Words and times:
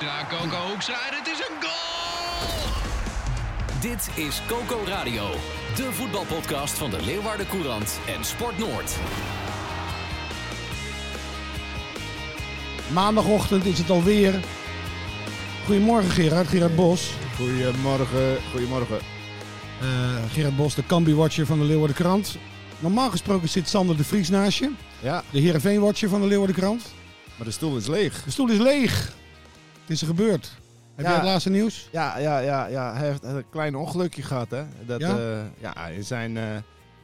Hoekstra, 0.00 0.38
Coco 0.38 0.68
Hoekstra 0.68 0.94
en 1.10 1.16
het 1.18 1.26
is 1.26 1.38
een 1.38 1.56
goal! 1.60 2.70
Dit 3.80 4.10
is 4.26 4.42
Coco 4.46 4.84
Radio, 4.86 5.30
de 5.76 5.92
voetbalpodcast 5.92 6.78
van 6.78 6.90
de 6.90 7.02
Leeuwarden 7.02 7.46
Courant 7.48 7.98
en 8.06 8.24
Sport 8.24 8.58
Noord. 8.58 8.96
Maandagochtend 12.92 13.64
is 13.64 13.78
het 13.78 13.90
alweer. 13.90 14.40
Goedemorgen 15.64 16.10
Gerard, 16.10 16.48
Gerard 16.48 16.76
Bos. 16.76 17.10
Goedemorgen, 17.36 18.38
goedemorgen. 18.50 18.98
Eh, 19.80 19.88
Gerard 20.32 20.56
Bos, 20.56 20.74
de 20.74 20.86
Cambi-watcher 20.86 21.46
van 21.46 21.58
de 21.58 21.64
Leeuwarden 21.64 21.96
Krant. 21.96 22.36
Normaal 22.78 23.10
gesproken 23.10 23.48
zit 23.48 23.68
Sander 23.68 23.96
de 23.96 24.04
Vries 24.04 24.28
naast 24.28 24.58
je. 24.58 24.70
Ja, 25.00 25.22
De 25.30 25.40
Heerenveen-watcher 25.40 26.08
van 26.08 26.20
de 26.20 26.26
Leeuwarden 26.26 26.56
Krant. 26.56 26.82
maar 27.36 27.46
de 27.46 27.52
stoel 27.52 27.76
is 27.76 27.86
leeg. 27.86 28.22
De 28.24 28.30
stoel 28.30 28.48
is 28.48 28.58
leeg. 28.58 29.18
Het 29.90 29.98
is 30.02 30.08
er 30.08 30.14
gebeurd. 30.16 30.52
Heb 30.94 31.04
Ja. 31.04 31.10
jij 31.10 31.20
het 31.20 31.28
laatste 31.28 31.50
nieuws? 31.50 31.88
Ja, 31.92 32.18
ja, 32.18 32.38
ja, 32.38 32.66
ja. 32.66 32.94
hij 32.96 33.06
heeft 33.08 33.22
een 33.24 33.44
klein 33.50 33.74
ongelukje 33.76 34.22
gehad, 34.22 34.50
hè. 34.50 34.62
Dat, 34.86 35.00
Ja? 35.00 35.18
ja? 35.18 35.50
ja, 35.60 35.86
in 35.86 36.04
zijn, 36.04 36.36
eh, 36.36 36.44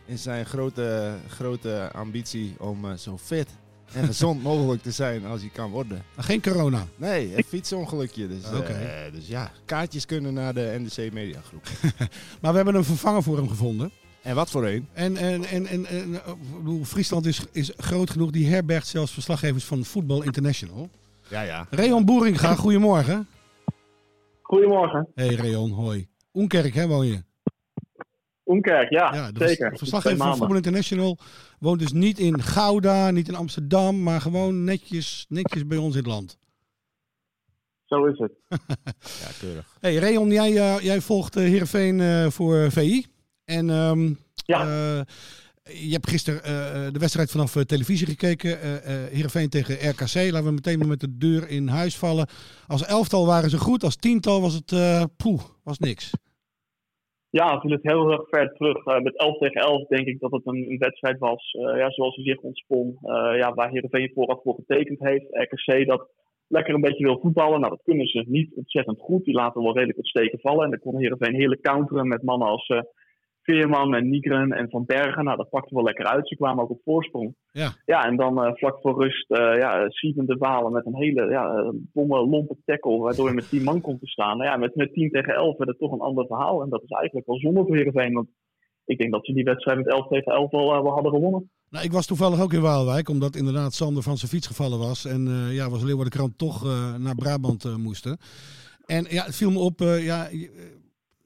in 0.04 0.18
zijn 0.18 0.46
grote, 0.46 1.14
grote 1.28 1.90
ambitie 1.92 2.54
om 2.58 2.84
eh, 2.90 2.96
zo 2.96 3.18
fit 3.18 3.48
en 3.92 4.04
gezond 4.06 4.42
mogelijk 4.52 4.82
te 4.82 4.90
zijn 4.90 5.26
als 5.26 5.40
hij 5.40 5.50
kan 5.52 5.70
worden. 5.70 6.02
Ah, 6.16 6.24
Geen 6.24 6.42
corona. 6.42 6.86
Nee, 6.96 7.36
een 7.36 7.44
fietsongelukje. 7.44 8.28
Dus, 8.28 8.42
eh, 8.50 8.56
Oké. 8.58 9.10
dus 9.12 9.26
ja, 9.26 9.50
kaartjes 9.64 10.06
kunnen 10.06 10.34
naar 10.34 10.54
de 10.54 10.76
NDC 10.78 11.12
Mediagroep. 11.12 11.68
Maar 12.40 12.50
we 12.50 12.56
hebben 12.56 12.74
een 12.74 12.84
vervanger 12.84 13.22
voor 13.22 13.36
hem 13.36 13.48
gevonden. 13.48 13.90
En 14.22 14.34
wat 14.34 14.50
voor 14.50 14.66
een? 14.66 14.88
En, 14.92 15.16
en, 15.16 15.44
en, 15.44 15.66
en, 15.66 15.86
en, 15.86 16.14
eh, 16.24 16.30
ik 16.32 16.56
bedoel, 16.58 16.84
Friesland 16.84 17.26
is, 17.26 17.40
is 17.52 17.72
groot 17.76 18.10
genoeg. 18.10 18.30
Die 18.30 18.48
herbergt 18.48 18.86
zelfs 18.86 19.12
verslaggevers 19.12 19.64
van 19.64 19.84
Voetbal 19.84 20.22
International. 20.22 20.88
Ja, 21.28 21.40
ja. 21.42 21.66
Reon 21.70 22.04
Boeringa, 22.04 22.54
goedemorgen. 22.54 23.28
Goedemorgen. 24.42 25.08
Hey 25.14 25.34
Reon, 25.34 25.70
hoi. 25.70 26.08
Oenkerk, 26.34 26.74
hè, 26.74 26.86
woon 26.86 27.06
je? 27.06 27.24
Oenkerk, 28.46 28.90
ja, 28.90 29.14
Ja, 29.14 29.30
zeker. 29.46 29.76
verslaggever 29.78 30.18
van. 30.18 30.36
Voetbal 30.36 30.56
International 30.56 31.18
woont 31.58 31.78
dus 31.78 31.92
niet 31.92 32.18
in 32.18 32.42
Gouda, 32.42 33.10
niet 33.10 33.28
in 33.28 33.34
Amsterdam, 33.34 34.02
maar 34.02 34.20
gewoon 34.20 34.64
netjes, 34.64 35.26
netjes 35.28 35.66
bij 35.66 35.76
ons 35.78 35.94
in 35.94 35.98
het 36.02 36.10
land. 36.10 36.38
Zo 37.84 38.04
is 38.04 38.18
het. 38.18 38.32
Ja, 39.20 39.28
keurig. 39.40 39.76
Hey 39.80 39.94
Reon, 39.94 40.30
jij, 40.30 40.56
eh, 40.56 40.78
jij 40.84 41.00
volgt 41.00 41.36
uh, 41.36 41.42
Heerenveen 41.44 42.00
eh, 42.00 42.26
voor 42.30 42.70
VI. 42.70 43.06
En 43.44 43.70
ehm, 43.70 44.12
Ja. 44.34 44.60
eh, 44.60 45.00
je 45.66 45.92
hebt 45.92 46.08
gisteren 46.08 46.42
eh, 46.42 46.92
de 46.92 46.98
wedstrijd 46.98 47.30
vanaf 47.30 47.56
eh, 47.56 47.62
televisie 47.62 48.06
gekeken. 48.06 48.60
eh 48.60 48.76
eh, 48.76 49.12
Heerenveen 49.12 49.48
tegen 49.48 49.74
RKC. 49.74 50.14
Laten 50.14 50.44
we 50.44 50.52
meteen 50.52 50.88
met 50.88 51.00
de 51.00 51.16
deur 51.16 51.48
in 51.48 51.68
huis 51.68 51.96
vallen. 51.96 52.26
Als 52.66 52.86
elftal 52.86 53.26
waren 53.26 53.50
ze 53.50 53.58
goed, 53.58 53.82
als 53.82 53.96
tiental 53.96 54.40
was 54.40 54.54
het 54.54 54.72
eh 54.72 55.04
poeh, 55.16 55.42
was 55.62 55.78
niks. 55.78 56.12
Ja, 57.30 57.60
het 57.60 57.70
het 57.70 57.82
heel 57.82 58.10
erg 58.10 58.28
ver 58.28 58.52
terug. 58.52 58.84
Eh, 58.84 59.00
met 59.00 59.16
11 59.16 59.38
tegen 59.38 59.60
11 59.60 59.86
denk 59.86 60.06
ik 60.06 60.20
dat 60.20 60.30
het 60.30 60.46
een, 60.46 60.76
wedstrijd 60.78 61.18
was 61.18 61.50
eh, 61.52 61.78
ja, 61.78 61.90
zoals 61.90 62.14
hij 62.16 62.24
zich 62.24 62.40
ontspon. 62.40 62.98
Eh, 63.02 63.36
ja, 63.36 63.54
waar 63.54 63.70
Heerenveen 63.70 64.10
vooraf 64.14 64.42
voor 64.42 64.54
getekend 64.54 64.98
heeft. 65.00 65.26
RKC 65.30 65.86
dat 65.86 66.08
lekker 66.48 66.74
een 66.74 66.80
beetje 66.80 67.04
wil 67.04 67.18
voetballen. 67.18 67.60
Nou, 67.60 67.72
dat 67.72 67.82
kunnen 67.84 68.06
ze 68.06 68.24
niet 68.26 68.54
ontzettend 68.54 69.00
goed. 69.00 69.24
Die 69.24 69.34
laten 69.34 69.62
wel 69.62 69.74
redelijk 69.74 69.98
het 69.98 70.06
steken 70.06 70.38
vallen. 70.40 70.64
En 70.64 70.70
dan 70.70 70.78
kon 70.78 70.98
Heerenveen 70.98 71.34
heerlijk 71.34 71.62
counteren 71.62 72.08
met 72.08 72.22
mannen 72.22 72.48
als 72.48 72.66
eh, 72.66 72.80
Veerman 73.46 73.94
en 73.94 74.08
Nigren 74.08 74.52
en 74.52 74.70
Van 74.70 74.84
Bergen. 74.84 75.24
Nou, 75.24 75.36
dat 75.36 75.50
pakte 75.50 75.74
wel 75.74 75.84
lekker 75.84 76.04
uit. 76.04 76.28
Ze 76.28 76.36
kwamen 76.36 76.62
ook 76.62 76.70
op 76.70 76.80
voorsprong. 76.84 77.34
Ja. 77.52 77.70
Ja, 77.84 78.04
en 78.04 78.16
dan 78.16 78.44
eh, 78.44 78.54
vlak 78.54 78.78
voor 78.80 79.02
rust, 79.02 79.30
eh 79.30 79.56
ja, 79.58 79.90
Steven 79.90 80.26
de 80.26 80.36
Walen 80.36 80.72
met 80.72 80.86
een 80.86 80.96
hele 80.96 81.30
ja, 81.30 81.54
eh, 81.54 81.68
domme, 81.92 82.26
lompe 82.26 82.56
tackle, 82.64 82.98
waardoor 82.98 83.28
je 83.28 83.34
met 83.34 83.48
10 83.48 83.62
man 83.62 83.80
komt 83.80 84.00
te 84.00 84.06
staan. 84.06 84.36
Nou 84.36 84.50
ja, 84.50 84.56
met, 84.56 84.74
met 84.74 84.92
10 84.92 85.10
tegen 85.10 85.34
11 85.34 85.56
werd 85.56 85.70
het 85.70 85.78
toch 85.78 85.92
een 85.92 86.00
ander 86.00 86.26
verhaal. 86.26 86.62
En 86.62 86.68
dat 86.68 86.82
is 86.82 86.90
eigenlijk 86.90 87.26
wel 87.26 87.38
zonde 87.38 87.64
voor 87.66 87.76
Heerenveen, 87.76 88.12
want 88.12 88.28
ik 88.84 88.98
denk 88.98 89.12
dat 89.12 89.26
ze 89.26 89.32
die 89.32 89.44
wedstrijd 89.44 89.78
met 89.78 89.88
11 89.88 90.06
tegen 90.06 90.32
11 90.32 90.50
wel, 90.50 90.82
wel 90.82 90.92
hadden 90.92 91.12
gewonnen. 91.12 91.50
Nou, 91.70 91.84
ik 91.84 91.92
was 91.92 92.06
toevallig 92.06 92.42
ook 92.42 92.52
in 92.52 92.60
Waalwijk, 92.60 93.08
omdat 93.08 93.36
inderdaad 93.36 93.74
Sander 93.74 94.02
van 94.02 94.16
zijn 94.16 94.30
fiets 94.30 94.46
gevallen 94.46 94.78
was. 94.78 95.04
En 95.04 95.28
ja, 95.50 95.70
was 95.70 95.82
Leeuwarden 95.82 96.12
Krant 96.12 96.38
toch 96.38 96.64
naar 96.98 97.14
Brabant 97.14 97.76
moesten. 97.78 98.18
En 98.86 99.06
ja, 99.08 99.24
het 99.24 99.36
viel 99.36 99.50
me 99.50 99.58
op, 99.58 99.78
ja, 99.80 100.28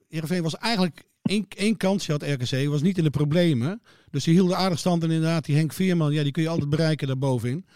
Heerenveen 0.07 0.43
was 0.43 0.57
eigenlijk 0.57 1.10
één, 1.21 1.45
één 1.49 1.77
kansje 1.77 2.11
had 2.11 2.23
RKC, 2.23 2.67
was 2.67 2.81
niet 2.81 2.97
in 2.97 3.03
de 3.03 3.09
problemen. 3.09 3.81
Dus 4.09 4.23
die 4.23 4.33
hielden 4.33 4.57
aardig 4.57 4.79
stand 4.79 5.03
en 5.03 5.11
inderdaad 5.11 5.45
die 5.45 5.55
Henk 5.55 5.73
Veerman, 5.73 6.13
ja, 6.13 6.23
die 6.23 6.31
kun 6.31 6.43
je 6.43 6.49
altijd 6.49 6.69
bereiken 6.69 7.07
daarbovenin. 7.07 7.65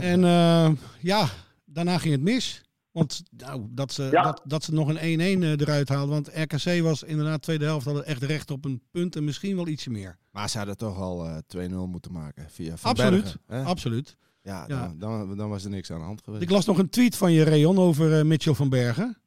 En 0.00 0.24
eh, 0.24 0.70
ja, 1.00 1.28
daarna 1.64 1.98
ging 1.98 2.12
het 2.14 2.22
mis. 2.22 2.62
Want 2.90 3.22
nou, 3.36 3.66
dat, 3.70 3.92
ze, 3.92 4.02
Ja. 4.10 4.22
dat, 4.22 4.40
dat 4.44 4.64
ze 4.64 4.72
nog 4.72 4.88
een 4.88 4.96
1-1 5.40 5.42
eh, 5.42 5.50
eruit 5.50 5.88
haalden. 5.88 6.10
Want 6.14 6.30
RKC 6.34 6.82
was 6.82 7.02
inderdaad 7.02 7.42
tweede 7.42 7.64
helft 7.64 7.84
hadden 7.84 8.06
echt 8.06 8.22
recht 8.22 8.50
op 8.50 8.64
een 8.64 8.82
punt 8.90 9.16
en 9.16 9.24
misschien 9.24 9.56
wel 9.56 9.68
ietsje 9.68 9.90
meer. 9.90 10.18
Maar 10.30 10.48
ze 10.50 10.56
hadden 10.56 10.76
toch 10.76 10.98
al 10.98 11.26
eh 11.26 11.68
2-0 11.68 11.74
moeten 11.74 12.12
maken 12.12 12.46
via 12.50 12.76
Van 12.76 12.90
Absoluut, 12.90 13.22
Bergen, 13.22 13.40
hè? 13.46 13.62
absoluut. 13.62 14.16
Ja, 14.42 14.64
Ja. 14.68 14.86
Dan, 14.88 14.98
dan, 14.98 15.36
dan 15.36 15.48
was 15.48 15.64
er 15.64 15.70
niks 15.70 15.90
aan 15.90 15.98
de 15.98 16.04
hand 16.04 16.22
geweest. 16.22 16.42
Ik 16.42 16.50
las 16.50 16.64
nog 16.66 16.78
een 16.78 16.88
tweet 16.90 17.16
van 17.16 17.32
je, 17.32 17.42
Reon, 17.42 17.78
over 17.78 18.18
eh, 18.18 18.24
Mitchell 18.24 18.54
van 18.54 18.68
Bergen. 18.68 19.18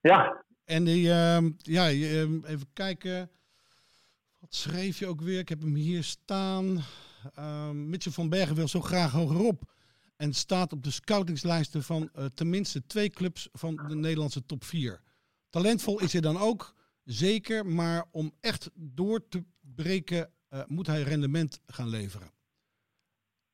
Ja, 0.00 0.44
En 0.70 0.84
die, 0.84 1.10
ehm, 1.10 1.50
ja, 1.56 1.88
ehm, 1.88 2.44
even 2.44 2.66
kijken. 2.72 3.30
Wat 4.38 4.54
schreef 4.54 4.98
je 4.98 5.06
ook 5.06 5.20
weer? 5.20 5.38
Ik 5.38 5.48
heb 5.48 5.60
hem 5.60 5.74
hier 5.74 6.04
staan. 6.04 6.78
Ehm 7.34 7.88
Mitchell 7.88 8.12
van 8.12 8.28
Bergen 8.28 8.56
wil 8.56 8.68
zo 8.68 8.80
graag 8.80 9.12
hogerop. 9.12 9.62
En 10.16 10.32
staat 10.32 10.72
op 10.72 10.82
de 10.82 10.90
scoutingslijsten 10.90 11.82
van 11.82 12.10
eh, 12.12 12.24
tenminste 12.24 12.86
twee 12.86 13.10
clubs 13.10 13.48
van 13.52 13.76
de 13.88 13.94
Nederlandse 13.94 14.46
top 14.46 14.64
4. 14.64 15.00
Talentvol 15.48 16.00
is 16.00 16.12
hij 16.12 16.20
dan 16.20 16.38
ook, 16.38 16.74
zeker. 17.04 17.66
Maar 17.66 18.04
om 18.10 18.32
echt 18.40 18.70
door 18.74 19.28
te 19.28 19.44
breken, 19.76 20.30
eh, 20.48 20.60
moet 20.66 20.86
hij 20.86 21.02
rendement 21.02 21.62
gaan 21.66 21.88
leveren. 21.88 22.30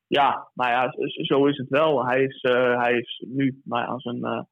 Ja, 0.07 0.49
nou 0.55 0.71
ja, 0.71 0.93
zo 1.25 1.47
is 1.47 1.57
het 1.57 1.69
wel. 1.69 2.07
Hij 2.07 2.23
is, 2.23 2.43
eh, 2.43 2.81
hij 2.81 2.99
is 2.99 3.25
nu 3.29 3.61
nou 3.65 3.83
ja, 3.83 3.99
zijn, 3.99 4.47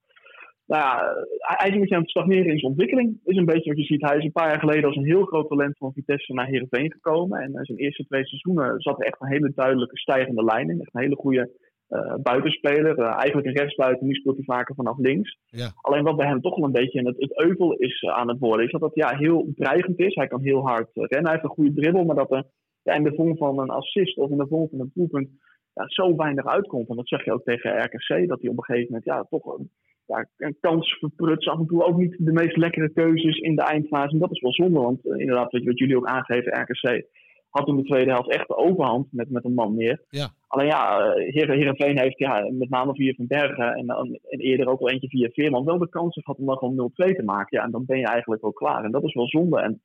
nou 0.66 0.82
ja, 0.82 1.14
hij 1.38 1.56
hij 1.58 1.69
is 1.69 1.75
een 1.75 1.80
beetje 1.80 1.94
aan 1.94 2.00
het 2.00 2.10
stagneren 2.10 2.52
in 2.52 2.58
zijn 2.58 2.70
ontwikkeling. 2.72 3.20
Is 3.25 3.36
een 3.36 3.44
beetje 3.44 3.70
wat 3.70 3.78
je 3.78 3.84
ziet. 3.84 4.08
Hij 4.08 4.16
is 4.16 4.25
een 4.25 4.32
paar 4.32 4.48
jaar 4.48 4.58
geleden 4.58 4.84
als 4.84 4.97
een 4.97 5.04
heel 5.04 5.25
groot 5.25 5.48
talent 5.48 5.76
van 5.76 5.92
Vitesse 5.92 6.32
naar 6.32 6.47
Heerenveen 6.47 6.92
gekomen. 6.92 7.41
En 7.41 7.52
in 7.54 7.64
zijn 7.64 7.78
eerste 7.78 8.06
twee 8.06 8.26
seizoenen 8.26 8.80
zat 8.80 9.00
er 9.00 9.06
echt 9.06 9.20
een 9.20 9.28
hele 9.28 9.53
duidelijke 9.54 9.98
stijgende 9.98 10.44
lijn 10.44 10.70
in. 10.70 10.80
Echt 10.80 10.94
een 10.94 11.00
hele 11.00 11.16
goede 11.16 11.50
eh, 11.88 12.14
buitenspeler. 12.22 12.98
Eh, 12.98 13.16
eigenlijk 13.16 13.47
een 13.47 13.56
rechtsbuiten, 13.56 14.06
nu 14.06 14.14
speelt 14.14 14.36
hij 14.36 14.44
vaker 14.44 14.74
vanaf 14.74 14.98
links. 14.98 15.38
Ja. 15.47 15.72
Alleen 15.80 16.04
wat 16.04 16.16
bij 16.16 16.26
hem 16.26 16.41
toch 16.41 16.56
wel 16.56 16.64
een 16.64 16.72
beetje 16.72 16.98
in 16.98 17.06
het, 17.06 17.16
het 17.19 17.41
euvel 17.41 17.72
is 17.72 18.03
eh, 18.03 18.10
aan 18.10 18.28
het 18.28 18.38
worden, 18.38 18.66
is 18.66 18.72
dat 18.72 18.80
dat 18.80 18.94
ja, 18.94 19.16
heel 19.16 19.53
dreigend 19.54 19.98
is. 19.98 20.14
Hij 20.14 20.26
kan 20.26 20.42
heel 20.42 20.66
hard 20.66 20.88
eh, 20.94 21.04
rennen, 21.06 21.30
hij 21.30 21.32
heeft 21.32 21.44
een 21.44 21.56
goede 21.56 21.74
dribbel, 21.74 22.04
maar 22.04 22.16
dat 22.16 22.32
er 22.32 22.44
ja, 22.82 22.92
in 22.92 23.04
de 23.04 23.14
vorm 23.14 23.36
van 23.36 23.58
een 23.58 23.70
assist 23.70 24.19
of 24.19 24.30
in 24.30 24.36
de 24.36 24.47
vorm 24.47 24.69
van 24.69 24.80
een 24.80 24.91
doelpunt 24.94 25.28
ja, 25.74 25.84
zo 25.86 26.16
weinig 26.16 26.47
uitkomt. 26.47 26.88
En 26.88 26.97
dat 26.97 27.08
zeg 27.08 27.24
je 27.24 27.32
ook 27.32 27.44
tegen 27.44 27.83
RKC, 27.83 28.28
dat 28.28 28.41
hij 28.41 28.50
op 28.50 28.59
een 28.59 28.65
gegeven 28.65 28.86
moment 28.86 29.04
ja, 29.04 29.27
toch 29.30 29.59
een, 29.59 29.71
ja, 30.06 30.27
een 30.36 30.56
kans 30.60 30.98
verprutst. 30.98 31.48
Af 31.48 31.59
en 31.59 31.66
toe 31.66 31.84
ook 31.84 31.97
niet 31.97 32.16
de 32.18 32.33
meest 32.33 32.56
lekkere 32.56 32.92
keuzes 32.92 33.39
in 33.39 33.56
de 33.56 33.62
eindfase. 33.62 34.12
En 34.12 34.18
dat 34.18 34.30
is 34.30 34.41
wel 34.41 34.53
zonde, 34.53 34.80
want 34.80 35.06
eh, 35.06 35.18
inderdaad, 35.21 35.53
wat, 35.53 35.62
wat 35.65 35.78
jullie 35.78 35.97
ook 35.97 36.06
aangeven, 36.06 36.60
RKC 36.60 37.06
had 37.48 37.68
in 37.68 37.77
de 37.77 37.83
tweede 37.84 38.10
helft 38.10 38.30
echt 38.30 38.48
de 38.48 38.56
overhand 38.56 39.06
met, 39.10 39.30
met 39.30 39.45
een 39.45 39.54
man 39.54 39.74
meer. 39.74 40.03
Ja. 40.09 40.28
Alleen 40.47 40.66
ja, 40.66 40.98
eh, 41.01 41.33
Heer- 41.34 41.51
Heerenveen 41.51 41.98
heeft 41.98 42.18
ja, 42.18 42.48
met 42.53 42.71
name 42.71 42.95
via 42.95 43.12
Van 43.12 43.27
Bergen 43.27 43.74
en, 43.74 43.86
dan- 43.86 44.18
en 44.28 44.39
eerder 44.39 44.66
ook 44.68 44.78
wel 44.80 44.91
eentje 44.91 45.09
via 45.09 45.28
Veerman 45.33 45.65
wel 45.65 45.78
de 45.78 45.89
kans 45.89 46.15
gehad 46.22 46.39
om 46.39 46.47
dan 46.47 46.56
gewoon 46.59 46.74
0-2 46.77 47.15
te 47.16 47.22
maken. 47.24 47.59
Ja, 47.59 47.65
en 47.65 47.71
dan 47.71 47.84
ben 47.84 47.98
je 47.98 48.06
eigenlijk 48.06 48.42
wel 48.42 48.53
klaar. 48.53 48.84
En 48.84 48.91
dat 48.91 49.04
is 49.04 49.15
wel 49.15 49.28
zonde. 49.28 49.60
En 49.60 49.83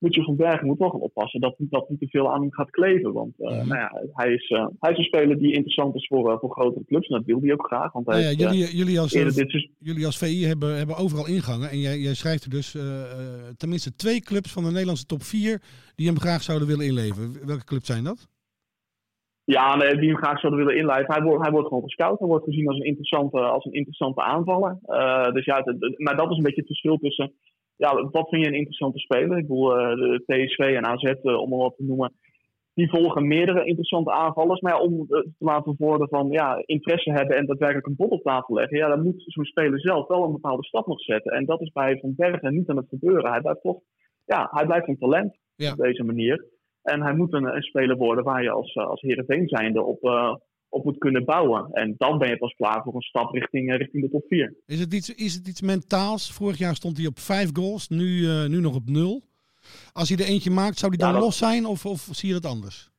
Mitchell 0.00 0.24
van 0.24 0.36
Bergen 0.36 0.66
moet 0.66 0.78
wel 0.78 0.90
gaan 0.90 1.00
oppassen 1.00 1.40
dat 1.40 1.54
dat 1.58 1.88
niet 1.88 2.00
te 2.00 2.08
veel 2.08 2.32
aan 2.32 2.40
hem 2.40 2.52
gaat 2.52 2.70
kleven. 2.70 3.12
Want 3.12 3.40
eh, 3.40 3.48
Mhm. 3.50 3.68
nou 3.68 3.80
ja, 3.80 4.02
hij, 4.12 4.32
is, 4.32 4.48
eh, 4.48 4.66
hij 4.78 4.92
is 4.92 4.98
een 4.98 5.04
speler 5.04 5.38
die 5.38 5.52
interessant 5.52 5.94
is 5.94 6.06
voor, 6.06 6.32
eh, 6.32 6.38
voor 6.38 6.50
grotere 6.50 6.84
clubs. 6.84 7.08
En 7.08 7.16
dat 7.16 7.26
wil 7.26 7.40
hij 7.40 7.52
ook 7.52 7.66
graag. 7.66 7.92
Want 7.92 8.06
hij 8.06 8.14
Nou 8.14 8.28
ja, 8.28 8.38
heeft, 8.38 8.58
jullie, 8.58 8.76
jullie, 8.76 9.00
als, 9.00 9.12
dit 9.12 9.68
jullie 9.78 10.06
als 10.06 10.18
VI 10.18 10.44
hebben, 10.44 10.76
hebben 10.76 10.96
overal 10.96 11.26
ingangen. 11.26 11.70
En 11.70 11.78
jij, 11.78 11.98
jij 11.98 12.14
schrijft 12.14 12.44
er 12.44 12.50
dus 12.50 12.76
tenminste 13.56 13.96
twee 13.96 14.20
clubs 14.20 14.52
van 14.52 14.62
de 14.64 14.70
Nederlandse 14.70 15.06
top 15.06 15.22
4 15.22 15.62
die 15.94 16.06
hem 16.06 16.18
graag 16.18 16.42
zouden 16.42 16.68
willen 16.68 16.86
inleveren. 16.86 17.46
Welke 17.46 17.64
clubs 17.64 17.86
zijn 17.86 18.04
dat? 18.04 18.28
Ja, 19.44 19.76
nee, 19.76 19.96
die 19.96 20.08
hem 20.08 20.22
graag 20.22 20.40
zouden 20.40 20.64
willen 20.64 20.80
inleiden. 20.80 21.12
Hij 21.14 21.22
wordt, 21.22 21.42
hij 21.42 21.50
wordt 21.50 21.68
gewoon 21.68 21.82
gescout. 21.82 22.18
Hij 22.18 22.28
wordt 22.28 22.44
gezien 22.44 22.68
als 22.68 22.78
een 22.78 22.86
interessante, 22.86 23.38
als 23.40 23.64
een 23.64 23.72
interessante 23.72 24.22
aanvaller. 24.22 24.78
Uh, 24.86 25.32
dus 25.32 25.44
ja, 25.44 25.62
het, 25.64 25.98
maar 25.98 26.16
dat 26.16 26.30
is 26.30 26.36
een 26.36 26.42
beetje 26.42 26.60
het 26.60 26.66
verschil 26.66 26.98
tussen. 26.98 27.32
Ja, 27.80 28.08
wat 28.10 28.28
vind 28.28 28.42
je 28.42 28.48
een 28.48 28.58
interessante 28.62 28.98
speler? 28.98 29.38
Ik 29.38 29.46
bedoel, 29.46 29.80
uh, 29.80 29.94
de 29.94 30.22
PSV 30.26 30.58
en 30.58 30.86
AZ, 30.86 31.02
uh, 31.22 31.40
om 31.40 31.48
maar 31.48 31.58
wat 31.58 31.76
te 31.76 31.84
noemen. 31.84 32.12
Die 32.74 32.90
volgen 32.90 33.26
meerdere 33.26 33.64
interessante 33.64 34.12
aanvallers. 34.12 34.60
Maar 34.60 34.72
ja, 34.72 34.80
om 34.80 35.06
te 35.06 35.32
laten 35.38 35.74
worden 35.78 36.08
van 36.08 36.28
ja, 36.30 36.62
interesse 36.66 37.10
hebben 37.10 37.36
en 37.36 37.46
daadwerkelijk 37.46 37.86
een 37.86 37.96
bod 37.96 38.10
op 38.10 38.22
tafel 38.22 38.54
leggen. 38.54 38.76
Ja, 38.76 38.88
dan 38.88 39.02
moet 39.02 39.22
zo'n 39.26 39.44
speler 39.44 39.80
zelf 39.80 40.06
wel 40.08 40.24
een 40.24 40.32
bepaalde 40.32 40.64
stap 40.64 40.86
nog 40.86 41.00
zetten. 41.00 41.32
En 41.32 41.44
dat 41.44 41.60
is 41.60 41.72
bij 41.72 41.98
Van 42.00 42.14
Bergen 42.16 42.54
niet 42.54 42.68
aan 42.68 42.76
het 42.76 42.88
gebeuren. 42.88 43.30
Hij 43.30 43.40
blijft 43.40 43.62
toch, 43.62 43.80
ja, 44.24 44.48
hij 44.50 44.66
blijft 44.66 44.88
een 44.88 44.98
talent 44.98 45.36
Ja. 45.56 45.72
op 45.72 45.78
deze 45.78 46.04
manier. 46.04 46.46
En 46.82 47.02
hij 47.02 47.14
moet 47.14 47.32
een, 47.32 47.54
een 47.54 47.62
speler 47.62 47.96
worden 47.96 48.24
waar 48.24 48.42
je 48.42 48.50
als, 48.50 48.76
als 48.76 49.00
Heerenveen 49.00 49.48
zijnde 49.48 49.82
op, 49.82 50.04
uh, 50.04 50.34
op 50.70 50.84
moet 50.84 50.98
kunnen 50.98 51.24
bouwen. 51.24 51.68
En 51.72 51.94
dan 51.98 52.18
ben 52.18 52.28
je 52.28 52.36
pas 52.36 52.54
klaar 52.54 52.82
voor 52.82 52.94
een 52.94 53.00
stap 53.00 53.32
richting, 53.32 53.70
uh, 53.70 53.76
richting 53.76 54.02
de 54.02 54.10
top 54.10 54.24
4. 54.28 54.54
Is 54.66 54.80
het, 54.80 54.94
iets, 54.94 55.14
is 55.14 55.34
het 55.34 55.48
iets 55.48 55.60
mentaals? 55.60 56.32
Vorig 56.32 56.58
jaar 56.58 56.74
stond 56.74 56.96
hij 56.96 57.06
op 57.06 57.18
vijf 57.18 57.50
goals, 57.52 57.88
nu, 57.88 58.06
uh, 58.06 58.46
nu 58.46 58.60
nog 58.60 58.74
op 58.74 58.88
nul. 58.88 59.22
Als 59.92 60.08
hij 60.08 60.18
er 60.18 60.32
eentje 60.32 60.50
maakt, 60.50 60.78
zou 60.78 60.94
hij 60.96 61.06
dan 61.06 61.12
dat- 61.12 61.22
los 61.22 61.38
zijn 61.38 61.66
of, 61.66 61.86
of 61.86 62.00
zie 62.00 62.28
je 62.28 62.40
dat 62.40 62.50
anders? 62.52 62.90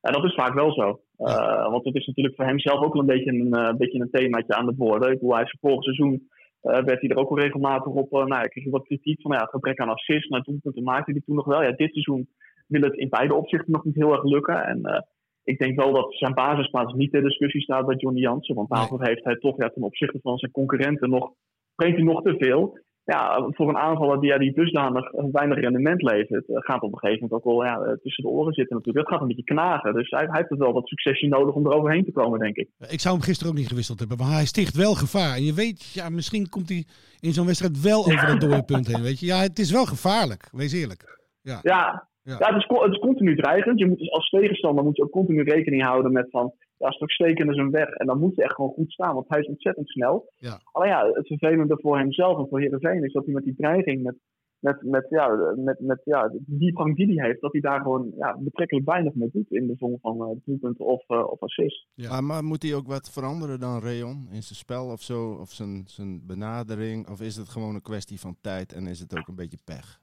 Ja, 0.00 0.10
dat 0.10 0.24
is 0.24 0.34
vaak 0.34 0.54
wel 0.54 0.72
zo. 0.72 1.00
Uh, 1.18 1.70
want 1.70 1.84
het 1.84 1.94
is 1.94 2.06
natuurlijk 2.06 2.36
voor 2.36 2.44
hem 2.44 2.58
zelf 2.58 2.84
ook 2.84 2.92
wel 2.92 3.02
een 3.02 3.14
beetje 3.14 3.30
een, 3.30 3.46
uh, 3.50 3.74
beetje 3.74 4.00
een 4.00 4.10
themaatje 4.10 4.54
aan 4.54 4.66
het 4.66 4.76
worden. 4.76 5.08
Ik 5.12 5.18
bedoel, 5.18 5.34
hij 5.34 5.42
is 5.42 5.56
vorig 5.60 5.82
seizoen 5.82 6.30
uh, 6.62 6.72
werd 6.72 7.00
hij 7.00 7.10
er 7.10 7.16
ook 7.16 7.30
al 7.30 7.38
regelmatig 7.38 7.92
op. 7.92 8.10
nou 8.10 8.28
ja, 8.28 8.40
kreeg 8.42 8.70
wat 8.70 8.86
kritiek 8.86 9.20
van 9.20 9.32
ja, 9.32 9.44
gebrek 9.50 9.80
aan 9.80 9.88
assist. 9.88 10.30
Nou, 10.30 10.42
doelpunten 10.42 10.82
maakte 10.82 11.12
hij 11.12 11.22
toen 11.26 11.34
nog 11.34 11.44
wel. 11.44 11.62
Ja, 11.62 11.72
dit 11.72 11.92
seizoen 11.92 12.28
wil 12.66 12.80
het 12.80 12.94
in 12.94 13.08
beide 13.08 13.34
opzichten 13.34 13.72
nog 13.72 13.84
niet 13.84 13.94
heel 13.94 14.12
erg 14.12 14.24
lukken. 14.24 14.64
En 14.64 14.78
uh, 14.82 15.00
ik 15.44 15.58
denk 15.58 15.76
wel 15.76 15.92
dat 15.92 16.14
zijn 16.14 16.34
basisplaats 16.34 16.92
niet 16.92 17.12
ter 17.12 17.22
discussie 17.22 17.60
staat 17.60 17.86
bij 17.86 17.96
Johnny 17.96 18.20
Jansen. 18.20 18.54
Want 18.54 18.70
daarvoor 18.70 18.98
nee. 18.98 19.08
heeft 19.08 19.24
hij 19.24 19.36
toch 19.36 19.56
ja, 19.56 19.68
ten 19.68 19.82
opzichte 19.82 20.18
van 20.22 20.38
zijn 20.38 20.52
concurrenten 20.52 21.10
nog, 21.10 21.32
brengt 21.74 21.96
hij 21.96 22.04
nog 22.04 22.22
te 22.22 22.34
veel. 22.38 22.78
Ja, 23.04 23.48
voor 23.50 23.68
een 23.68 23.76
aanvaller 23.76 24.20
die, 24.20 24.30
ja, 24.30 24.38
die 24.38 24.52
dusdanig 24.52 25.10
weinig 25.10 25.58
rendement 25.58 26.02
levert, 26.02 26.48
uh, 26.48 26.56
gaat 26.60 26.82
op 26.82 26.92
een 26.92 26.98
gegeven 26.98 27.22
moment 27.22 27.44
ook 27.44 27.52
wel 27.52 27.64
ja, 27.64 27.96
tussen 28.02 28.24
de 28.24 28.30
oren 28.30 28.52
zitten 28.52 28.76
natuurlijk. 28.76 29.04
Dat 29.04 29.14
gaat 29.14 29.22
een 29.22 29.34
beetje 29.34 29.54
knagen. 29.54 29.94
Dus 29.94 30.10
hij, 30.10 30.26
hij 30.30 30.46
heeft 30.48 30.60
wel 30.60 30.72
wat 30.72 30.88
succesje 30.88 31.26
nodig 31.26 31.54
om 31.54 31.66
er 31.66 31.72
overheen 31.72 32.04
te 32.04 32.12
komen, 32.12 32.38
denk 32.38 32.56
ik. 32.56 32.68
Ik 32.88 33.00
zou 33.00 33.14
hem 33.14 33.24
gisteren 33.24 33.52
ook 33.52 33.58
niet 33.58 33.68
gewisseld 33.68 33.98
hebben, 33.98 34.18
maar 34.18 34.32
hij 34.32 34.44
sticht 34.44 34.76
wel 34.76 34.94
gevaar. 34.94 35.36
En 35.36 35.44
je 35.44 35.54
weet, 35.54 35.92
ja, 35.92 36.08
misschien 36.08 36.48
komt 36.48 36.68
hij 36.68 36.84
in 37.20 37.32
zo'n 37.32 37.46
wedstrijd 37.46 37.80
wel 37.80 37.98
over 37.98 38.26
dat 38.26 38.40
dode 38.50 38.64
punt 38.64 38.86
heen. 38.86 39.02
Weet 39.02 39.20
je? 39.20 39.26
Ja, 39.26 39.40
het 39.40 39.58
is 39.58 39.72
wel 39.72 39.84
gevaarlijk, 39.84 40.48
wees 40.52 40.72
eerlijk. 40.72 41.20
Ja, 41.40 41.58
ja, 41.62 42.08
ja. 42.22 42.36
ja 42.38 42.54
het, 42.54 42.56
is, 42.56 42.78
het, 42.80 42.92
is, 42.92 42.98
continu 42.98 43.36
dreigend. 43.36 43.78
Je 43.78 43.86
moet 43.86 43.98
dus 43.98 44.10
als 44.10 44.28
tegenstander 44.28 44.84
moet 44.84 44.96
je 44.96 45.02
ook 45.02 45.10
continu 45.10 45.42
rekening 45.42 45.82
houden 45.82 46.12
met 46.12 46.30
van 46.30 46.52
ja, 46.82 46.90
straks 46.90 47.14
steken 47.14 47.54
ze 47.54 47.60
hem 47.60 47.70
weg. 47.70 47.88
En 47.88 48.06
dan 48.06 48.18
moet 48.18 48.34
je 48.34 48.42
echt 48.42 48.54
gewoon 48.54 48.70
goed 48.70 48.92
staan, 48.92 49.14
want 49.14 49.28
hij 49.28 49.40
is 49.40 49.46
ontzettend 49.46 49.88
snel. 49.88 50.32
Ja. 50.38 50.60
Alleen 50.72 50.88
ja, 50.88 51.10
het 51.12 51.26
vervelende 51.26 51.78
voor 51.80 51.98
hemzelf 51.98 52.38
en 52.38 52.48
voor 52.48 52.60
Heerenveen 52.60 53.04
is 53.04 53.12
dat 53.12 53.24
hij 53.24 53.34
met 53.34 53.44
die 53.44 53.56
dreiging, 53.56 54.02
met, 54.02 54.16
met, 54.58 54.82
met, 54.82 55.06
ja, 55.08 55.54
met, 55.56 55.80
met 55.80 56.00
ja, 56.04 56.32
die 56.46 56.76
gang 56.76 56.96
die 56.96 57.20
hij 57.20 57.26
heeft, 57.26 57.40
dat 57.40 57.52
hij 57.52 57.60
daar 57.60 57.80
gewoon 57.80 58.12
ja, 58.16 58.36
betrekkelijk 58.38 58.86
weinig 58.86 59.14
mee 59.14 59.30
doet 59.32 59.50
in 59.50 59.66
de 59.66 59.76
vorm 59.78 59.98
van 60.00 60.16
uh, 60.16 60.36
doelpunten 60.44 60.86
of, 60.86 61.08
uh, 61.08 61.30
of 61.30 61.40
assist. 61.40 61.86
Ja. 61.94 62.08
Maar, 62.10 62.24
maar, 62.24 62.44
moet 62.44 62.62
hij 62.62 62.74
ook 62.74 62.86
wat 62.86 63.10
veranderen 63.10 63.60
dan, 63.60 63.80
Reon, 63.80 64.28
in 64.30 64.42
zijn 64.42 64.58
spel 64.58 64.86
of 64.86 65.00
zo? 65.00 65.32
Of 65.32 65.50
zijn, 65.50 65.82
zijn 65.86 66.26
benadering? 66.26 67.08
Of 67.08 67.20
is 67.20 67.36
het 67.36 67.48
gewoon 67.48 67.74
een 67.74 67.82
kwestie 67.82 68.20
van 68.20 68.36
tijd 68.40 68.72
en 68.72 68.86
is 68.86 69.00
het 69.00 69.18
ook 69.18 69.28
een 69.28 69.36
beetje 69.36 69.58
pech? 69.64 70.01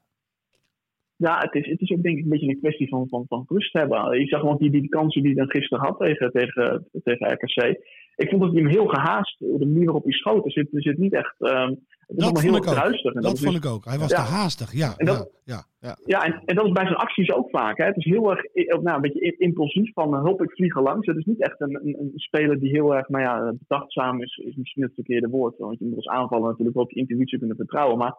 Ja, 1.26 1.38
het 1.38 1.54
is, 1.54 1.66
het 1.70 1.80
is 1.80 1.90
ook 1.90 2.02
denk 2.02 2.18
ik 2.18 2.24
een 2.24 2.30
beetje 2.30 2.48
een 2.48 2.58
kwestie 2.58 2.88
van, 2.88 3.08
van, 3.08 3.24
van 3.28 3.44
rust 3.48 3.72
hebben. 3.72 4.18
Je 4.18 4.26
zag 4.26 4.40
gewoon 4.40 4.56
die, 4.56 4.70
die 4.70 4.88
kansen 4.88 5.22
die 5.22 5.32
hij 5.32 5.40
dan 5.40 5.50
gisteren 5.50 5.84
had 5.84 5.98
tegen, 5.98 6.30
tegen, 6.30 6.86
tegen 7.02 7.32
RKC. 7.32 7.78
Ik 8.16 8.28
vond 8.28 8.42
dat 8.42 8.52
hij 8.52 8.60
hem 8.60 8.70
heel 8.70 8.86
gehaast, 8.86 9.38
de 9.38 9.66
manier 9.66 9.84
waarop 9.84 10.04
hij 10.04 10.12
schoot. 10.12 10.44
Er 10.44 10.52
zit, 10.52 10.74
er 10.74 10.82
zit 10.82 10.98
niet 10.98 11.12
echt... 11.12 11.34
Um, 11.38 11.68
het 12.10 12.18
is 12.18 12.24
dat 12.24 12.40
heel 12.40 12.52
vond 12.52 12.64
ik 12.64 12.70
ook. 12.70 12.76
ruistig. 12.76 13.12
Dat, 13.12 13.22
dat 13.22 13.40
vond 13.40 13.56
ik 13.56 13.66
ook. 13.66 13.84
Hij 13.84 13.98
was 13.98 14.10
ja. 14.10 14.16
te 14.16 14.30
haastig, 14.30 14.72
ja. 14.72 14.94
En 14.96 15.06
dat, 15.06 15.30
ja, 15.44 15.64
ja, 15.80 15.96
ja. 16.04 16.24
en, 16.24 16.42
en 16.44 16.54
dat 16.56 16.66
is 16.66 16.72
bij 16.72 16.84
zijn 16.84 16.96
acties 16.96 17.32
ook 17.32 17.50
vaak. 17.50 17.78
Hè. 17.78 17.84
Het 17.84 17.96
is 17.96 18.04
heel 18.04 18.30
erg 18.30 18.42
nou, 18.82 18.94
een 18.94 19.00
beetje 19.00 19.36
impulsief 19.38 19.92
van 19.92 20.14
uh, 20.14 20.22
hulp, 20.22 20.42
ik 20.42 20.50
vlieg 20.50 20.76
er 20.76 20.82
langs. 20.82 21.06
Het 21.06 21.16
is 21.16 21.24
niet 21.24 21.42
echt 21.42 21.60
een, 21.60 21.74
een, 21.74 21.96
een, 22.00 22.12
speler 22.14 22.60
die 22.60 22.70
heel 22.70 22.94
erg 22.94 23.08
nou 23.08 23.24
ja, 23.24 23.52
bedachtzaam 23.58 24.22
is, 24.22 24.36
is 24.36 24.56
misschien 24.56 24.82
het 24.82 24.94
verkeerde 24.94 25.28
woord. 25.28 25.58
Want 25.58 25.78
je 25.78 25.84
moet 25.84 25.96
als 25.96 26.08
aanvaller 26.08 26.48
natuurlijk 26.48 26.78
ook 26.78 26.90
je 26.90 27.00
intuïtie 27.00 27.38
kunnen 27.38 27.56
vertrouwen. 27.56 27.98
Maar 27.98 28.14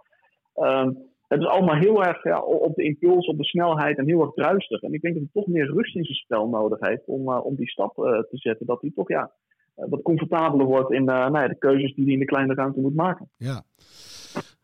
um, 0.56 0.98
het 1.32 1.42
is 1.42 1.48
allemaal 1.48 1.76
heel 1.76 2.04
erg 2.04 2.24
ja, 2.24 2.40
op 2.42 2.76
de 2.76 2.84
impuls, 2.84 3.28
op 3.28 3.38
de 3.38 3.44
snelheid 3.44 3.98
en 3.98 4.06
heel 4.06 4.22
erg 4.22 4.34
druistig. 4.34 4.82
En 4.82 4.94
ik 4.94 5.02
denk 5.02 5.14
dat 5.14 5.24
hij 5.24 5.42
toch 5.42 5.52
meer 5.52 5.66
rust 5.66 5.96
in 5.96 6.04
zijn 6.04 6.18
spel 6.18 6.48
nodig 6.48 6.80
heeft 6.80 7.06
om, 7.06 7.30
uh, 7.30 7.46
om 7.46 7.56
die 7.56 7.70
stap 7.70 7.98
uh, 7.98 8.04
te 8.06 8.38
zetten. 8.38 8.66
Dat 8.66 8.82
hij 8.82 8.92
toch 8.96 9.10
ja, 9.10 9.32
uh, 9.78 9.86
wat 9.90 10.02
comfortabeler 10.02 10.66
wordt 10.66 10.92
in 10.92 11.04
nou 11.04 11.40
ja, 11.40 11.48
de 11.48 11.58
keuzes 11.58 11.96
die 11.96 12.04
hij 12.04 12.14
in 12.14 12.20
de 12.20 12.26
kleine 12.26 12.54
ruimte 12.54 12.80
moet 12.80 12.96
maken. 12.96 13.30
Ja. 13.38 13.64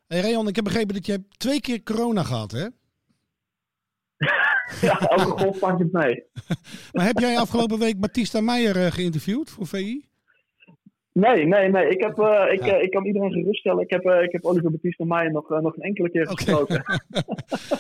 Hey 0.08 0.22
Rayon, 0.22 0.48
ik 0.48 0.56
heb 0.56 0.64
begrepen 0.64 0.96
dat 0.96 1.06
je 1.06 1.24
twee 1.38 1.62
keer 1.62 1.84
corona 1.84 2.24
gehad, 2.24 2.52
hè? 2.52 2.68
ja, 4.88 5.00
elke 5.00 5.40
golf 5.40 5.60
pak 5.60 5.78
je 5.78 5.84
het 5.84 5.94
mee. 5.94 6.24
maar 6.94 7.06
heb 7.06 7.20
jij 7.20 7.38
afgelopen 7.38 7.80
week 7.80 8.00
Batista 8.00 8.42
Meijer 8.42 8.92
geïnterviewd 8.92 9.50
voor 9.50 9.68
VI? 9.68 10.07
Nee, 11.20 11.46
nee, 11.46 11.70
nee. 11.70 11.90
Ik, 11.90 12.02
heb, 12.02 12.20
uh, 12.20 12.44
ik, 12.52 12.66
ja. 12.66 12.78
uh, 12.78 12.84
ik 12.84 12.92
kan 12.92 13.06
iedereen 13.06 13.32
geruststellen. 13.32 13.84
Ik 13.84 13.90
heb, 13.90 14.06
uh, 14.06 14.22
ik 14.22 14.32
heb 14.32 14.46
Oliver 14.46 14.72
Batista 14.72 15.06
Meijer 15.06 15.32
nog, 15.32 15.50
nog 15.50 15.76
een 15.76 15.82
enkele 15.82 16.10
keer 16.10 16.28
gesproken. 16.28 16.84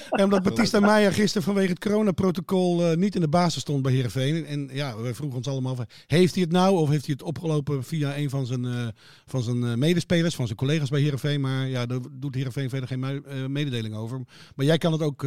Okay. 0.10 0.25
omdat 0.25 0.44
Batista 0.44 0.80
Meijer 0.80 1.12
gisteren 1.12 1.44
vanwege 1.44 1.69
het 1.69 1.80
coronaprotocol 1.80 2.95
niet 2.95 3.16
in 3.16 3.22
de 3.22 3.28
basis 3.28 3.62
stond 3.62 3.81
bij 3.81 3.92
Heerenveen. 3.92 4.45
En 4.45 4.69
ja, 4.72 4.98
we 4.98 5.13
vroegen 5.13 5.38
ons 5.38 5.48
allemaal 5.48 5.72
af, 5.72 5.86
heeft 6.07 6.34
hij 6.34 6.44
het 6.44 6.51
nou 6.51 6.75
of 6.75 6.89
heeft 6.89 7.06
hij 7.06 7.16
het 7.18 7.28
opgelopen 7.28 7.84
via 7.84 8.18
een 8.18 8.30
van 8.30 8.45
zijn, 8.45 8.94
van 9.25 9.42
zijn 9.42 9.80
medespelers, 9.80 10.36
van 10.36 10.45
zijn 10.45 10.57
collega's 10.57 10.90
bij 10.90 11.01
Heerenveen. 11.01 11.42
Maar 11.42 11.68
ja, 11.68 11.86
daar 11.86 12.00
doet 12.12 12.36
Heerenveen 12.36 12.69
verder 12.69 12.88
geen 12.88 13.24
mededeling 13.51 13.95
over. 13.95 14.22
Maar 14.56 14.66
jij 14.66 14.78
kan 14.78 14.92
het 14.92 15.01
ook 15.01 15.25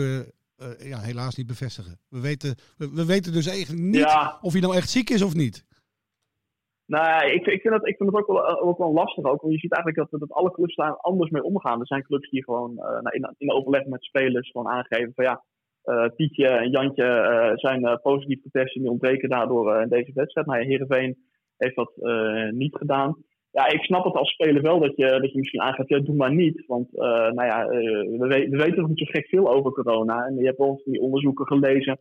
ja, 0.79 1.01
helaas 1.01 1.35
niet 1.35 1.47
bevestigen. 1.47 1.99
We 2.09 2.21
weten, 2.21 2.55
we, 2.77 2.91
we 2.93 3.05
weten 3.05 3.33
dus 3.33 3.47
eigenlijk 3.47 3.83
niet 3.83 3.95
ja. 3.95 4.39
of 4.41 4.53
hij 4.53 4.61
nou 4.61 4.77
echt 4.77 4.91
ziek 4.91 5.11
is 5.11 5.23
of 5.23 5.35
niet. 5.35 5.65
Nee, 6.91 7.35
ik, 7.35 7.47
ik, 7.47 7.61
vind 7.61 7.75
het, 7.75 7.87
ik 7.87 7.97
vind 7.97 8.11
het 8.11 8.19
ook 8.19 8.27
wel, 8.27 8.61
ook 8.61 8.79
wel 8.79 8.93
lastig. 8.93 9.25
Ook, 9.25 9.41
want 9.41 9.53
je 9.53 9.59
ziet 9.59 9.75
eigenlijk 9.75 10.11
dat, 10.11 10.21
dat 10.21 10.33
alle 10.33 10.51
clubs 10.51 10.75
daar 10.75 10.97
anders 10.97 11.31
mee 11.31 11.43
omgaan. 11.43 11.81
Er 11.81 11.87
zijn 11.87 12.03
clubs 12.03 12.31
die 12.31 12.45
gewoon 12.45 12.73
uh, 12.77 12.99
in, 13.11 13.35
in 13.39 13.53
overleg 13.53 13.87
met 13.87 14.05
spelers 14.05 14.51
gewoon 14.51 14.69
aangeven 14.69 15.13
van 15.15 15.25
ja, 15.25 15.43
Pietje 16.17 16.47
en 16.47 16.71
Jantje 16.71 17.53
zijn 17.55 18.01
positief 18.03 18.43
getest 18.43 18.77
en 18.77 18.83
die 18.83 18.91
ontbreken 18.91 19.29
daardoor 19.29 19.81
in 19.81 19.89
deze 19.89 20.11
wedstrijd. 20.15 20.47
Maar 20.47 20.61
Heerenveen 20.61 21.17
heeft 21.57 21.77
dat 21.77 21.93
niet 22.51 22.77
gedaan. 22.77 23.17
Ja, 23.51 23.67
ik 23.67 23.83
snap 23.83 24.05
het 24.05 24.15
als 24.15 24.33
speler 24.33 24.63
wel 24.63 24.81
dat 24.81 24.97
je, 24.97 25.07
dat 25.07 25.33
je 25.33 25.39
misschien 25.39 25.61
aangeeft, 25.61 25.89
ja, 25.89 25.99
doe 25.99 26.15
maar 26.15 26.35
niet. 26.35 26.67
Want 26.67 26.93
nou 26.93 27.45
ja, 27.45 27.67
we, 27.69 28.47
we, 28.51 28.57
weten 28.57 28.81
nog 28.81 28.89
niet 28.89 28.99
zo 28.99 29.05
gek 29.09 29.27
veel 29.27 29.53
over 29.55 29.73
corona. 29.73 30.27
En 30.27 30.37
je 30.37 30.45
hebt 30.45 30.59
wel 30.59 30.83
die 30.85 31.01
onderzoeken 31.01 31.47
gelezen 31.47 31.99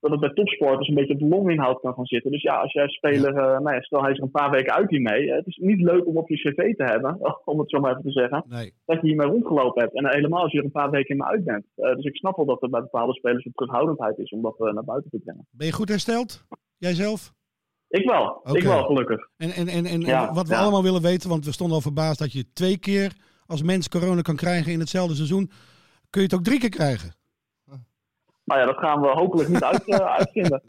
dat 0.00 0.10
het 0.10 0.20
bij 0.20 0.32
topsporters 0.32 0.88
een 0.88 0.94
beetje 0.94 1.12
op 1.12 1.18
de 1.18 1.26
longinhoud 1.26 1.80
kan 1.80 1.94
gaan 1.94 2.06
zitten. 2.06 2.30
Dus 2.30 2.42
ja, 2.42 2.56
als 2.56 2.72
jij 2.72 2.88
speler, 2.88 3.32
uh, 3.32 3.58
nou 3.58 3.74
ja, 3.74 3.80
stel 3.80 4.02
hij 4.02 4.10
is 4.10 4.16
er 4.16 4.22
een 4.22 4.30
paar 4.30 4.50
weken 4.50 4.74
uit 4.74 4.90
hiermee. 4.90 5.32
Het 5.32 5.46
is 5.46 5.56
niet 5.56 5.80
leuk 5.80 6.06
om 6.06 6.16
op 6.16 6.28
je 6.28 6.36
cv 6.36 6.76
te 6.76 6.84
hebben, 6.84 7.18
om 7.44 7.58
het 7.58 7.70
zo 7.70 7.80
maar 7.80 7.90
even 7.90 8.02
te 8.02 8.10
zeggen, 8.10 8.44
nee. 8.48 8.72
dat 8.84 9.00
je 9.00 9.06
hiermee 9.06 9.26
rondgelopen 9.26 9.82
hebt. 9.82 9.94
En 9.94 10.04
uh, 10.04 10.10
helemaal 10.10 10.42
als 10.42 10.52
je 10.52 10.58
er 10.58 10.64
een 10.64 10.70
paar 10.70 10.90
weken 10.90 11.14
in 11.14 11.24
uit 11.24 11.44
bent. 11.44 11.66
Uh, 11.76 11.94
dus 11.94 12.04
ik 12.04 12.16
snap 12.16 12.36
wel 12.36 12.46
dat 12.46 12.62
er 12.62 12.70
bij 12.70 12.80
bepaalde 12.80 13.14
spelers 13.14 13.44
een 13.44 13.52
terughoudendheid 13.52 14.18
is 14.18 14.30
om 14.30 14.42
dat 14.42 14.58
naar 14.58 14.84
buiten 14.84 15.10
te 15.10 15.18
brengen. 15.18 15.46
Ben 15.50 15.66
je 15.66 15.72
goed 15.72 15.88
hersteld? 15.88 16.46
Jijzelf? 16.76 17.36
Ik 17.88 18.08
wel, 18.08 18.24
okay. 18.24 18.54
ik 18.54 18.62
wel 18.62 18.84
gelukkig. 18.84 19.28
En, 19.36 19.50
en, 19.50 19.68
en, 19.68 19.86
en 19.86 20.00
ja, 20.00 20.32
wat 20.32 20.48
we 20.48 20.56
allemaal 20.56 20.82
willen 20.82 21.02
weten, 21.02 21.28
want 21.28 21.44
we 21.44 21.52
stonden 21.52 21.76
al 21.76 21.82
verbaasd 21.82 22.18
dat 22.18 22.32
je 22.32 22.52
twee 22.52 22.78
keer 22.78 23.12
als 23.46 23.62
mens 23.62 23.88
corona 23.88 24.20
kan 24.20 24.36
krijgen 24.36 24.72
in 24.72 24.78
hetzelfde 24.78 25.14
seizoen. 25.14 25.50
Kun 26.10 26.20
je 26.20 26.26
het 26.26 26.34
ook 26.34 26.44
drie 26.44 26.58
keer 26.58 26.68
krijgen? 26.68 27.14
Nou 28.48 28.60
ja, 28.60 28.66
dat 28.66 28.76
gaan 28.76 29.00
we 29.00 29.08
hopelijk 29.08 29.48
niet 29.48 29.64
uit, 29.64 29.82
uh, 29.86 29.96
uitvinden. 30.18 30.62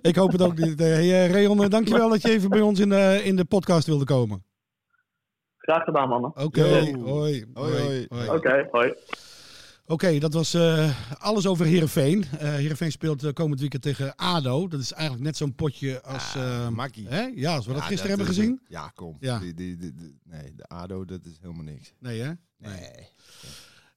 Ik 0.00 0.16
hoop 0.16 0.32
het 0.32 0.42
ook 0.42 0.56
niet. 0.56 0.78
Hey, 0.78 1.26
Reon, 1.26 1.68
dankjewel 1.68 2.08
dat 2.08 2.22
je 2.22 2.30
even 2.30 2.50
bij 2.50 2.60
ons 2.60 2.80
in 2.80 2.88
de, 2.88 3.20
in 3.24 3.36
de 3.36 3.44
podcast 3.44 3.86
wilde 3.86 4.04
komen. 4.04 4.44
Graag 5.56 5.84
gedaan, 5.84 6.08
mannen. 6.08 6.30
Oké, 6.30 6.42
okay. 6.42 6.92
hoi. 6.92 7.46
Hoi, 7.54 8.06
hoi. 8.08 8.26
Oké, 8.26 8.34
okay, 8.34 8.68
hoi. 8.70 8.88
Oké, 8.88 9.92
okay, 9.92 10.18
dat 10.18 10.32
was 10.32 10.54
uh, 10.54 10.90
alles 11.18 11.46
over 11.46 11.66
Heerenveen. 11.66 12.18
Uh, 12.18 12.40
Heerenveen 12.40 12.92
speelt 12.92 13.24
uh, 13.24 13.32
komend 13.32 13.60
weekend 13.60 13.82
tegen 13.82 14.16
ADO. 14.16 14.68
Dat 14.68 14.80
is 14.80 14.92
eigenlijk 14.92 15.24
net 15.24 15.36
zo'n 15.36 15.54
potje 15.54 16.02
als... 16.02 16.36
Ah, 16.36 16.68
Makkie. 16.68 17.08
Hè? 17.08 17.30
Ja, 17.34 17.54
als 17.54 17.66
we 17.66 17.72
ja, 17.72 17.78
dat 17.78 17.86
gisteren 17.86 18.16
dat 18.16 18.26
hebben 18.26 18.26
gezien. 18.26 18.60
ja, 18.68 18.92
kom. 18.94 19.16
Ja. 19.20 19.38
Die, 19.38 19.54
die, 19.54 19.76
die, 19.76 20.18
nee, 20.24 20.54
de 20.54 20.68
ADO, 20.68 21.04
dat 21.04 21.24
is 21.24 21.38
helemaal 21.40 21.64
niks. 21.64 21.94
Nee, 21.98 22.20
hè? 22.20 22.32
Nee. 22.58 22.80
nee. 22.80 23.08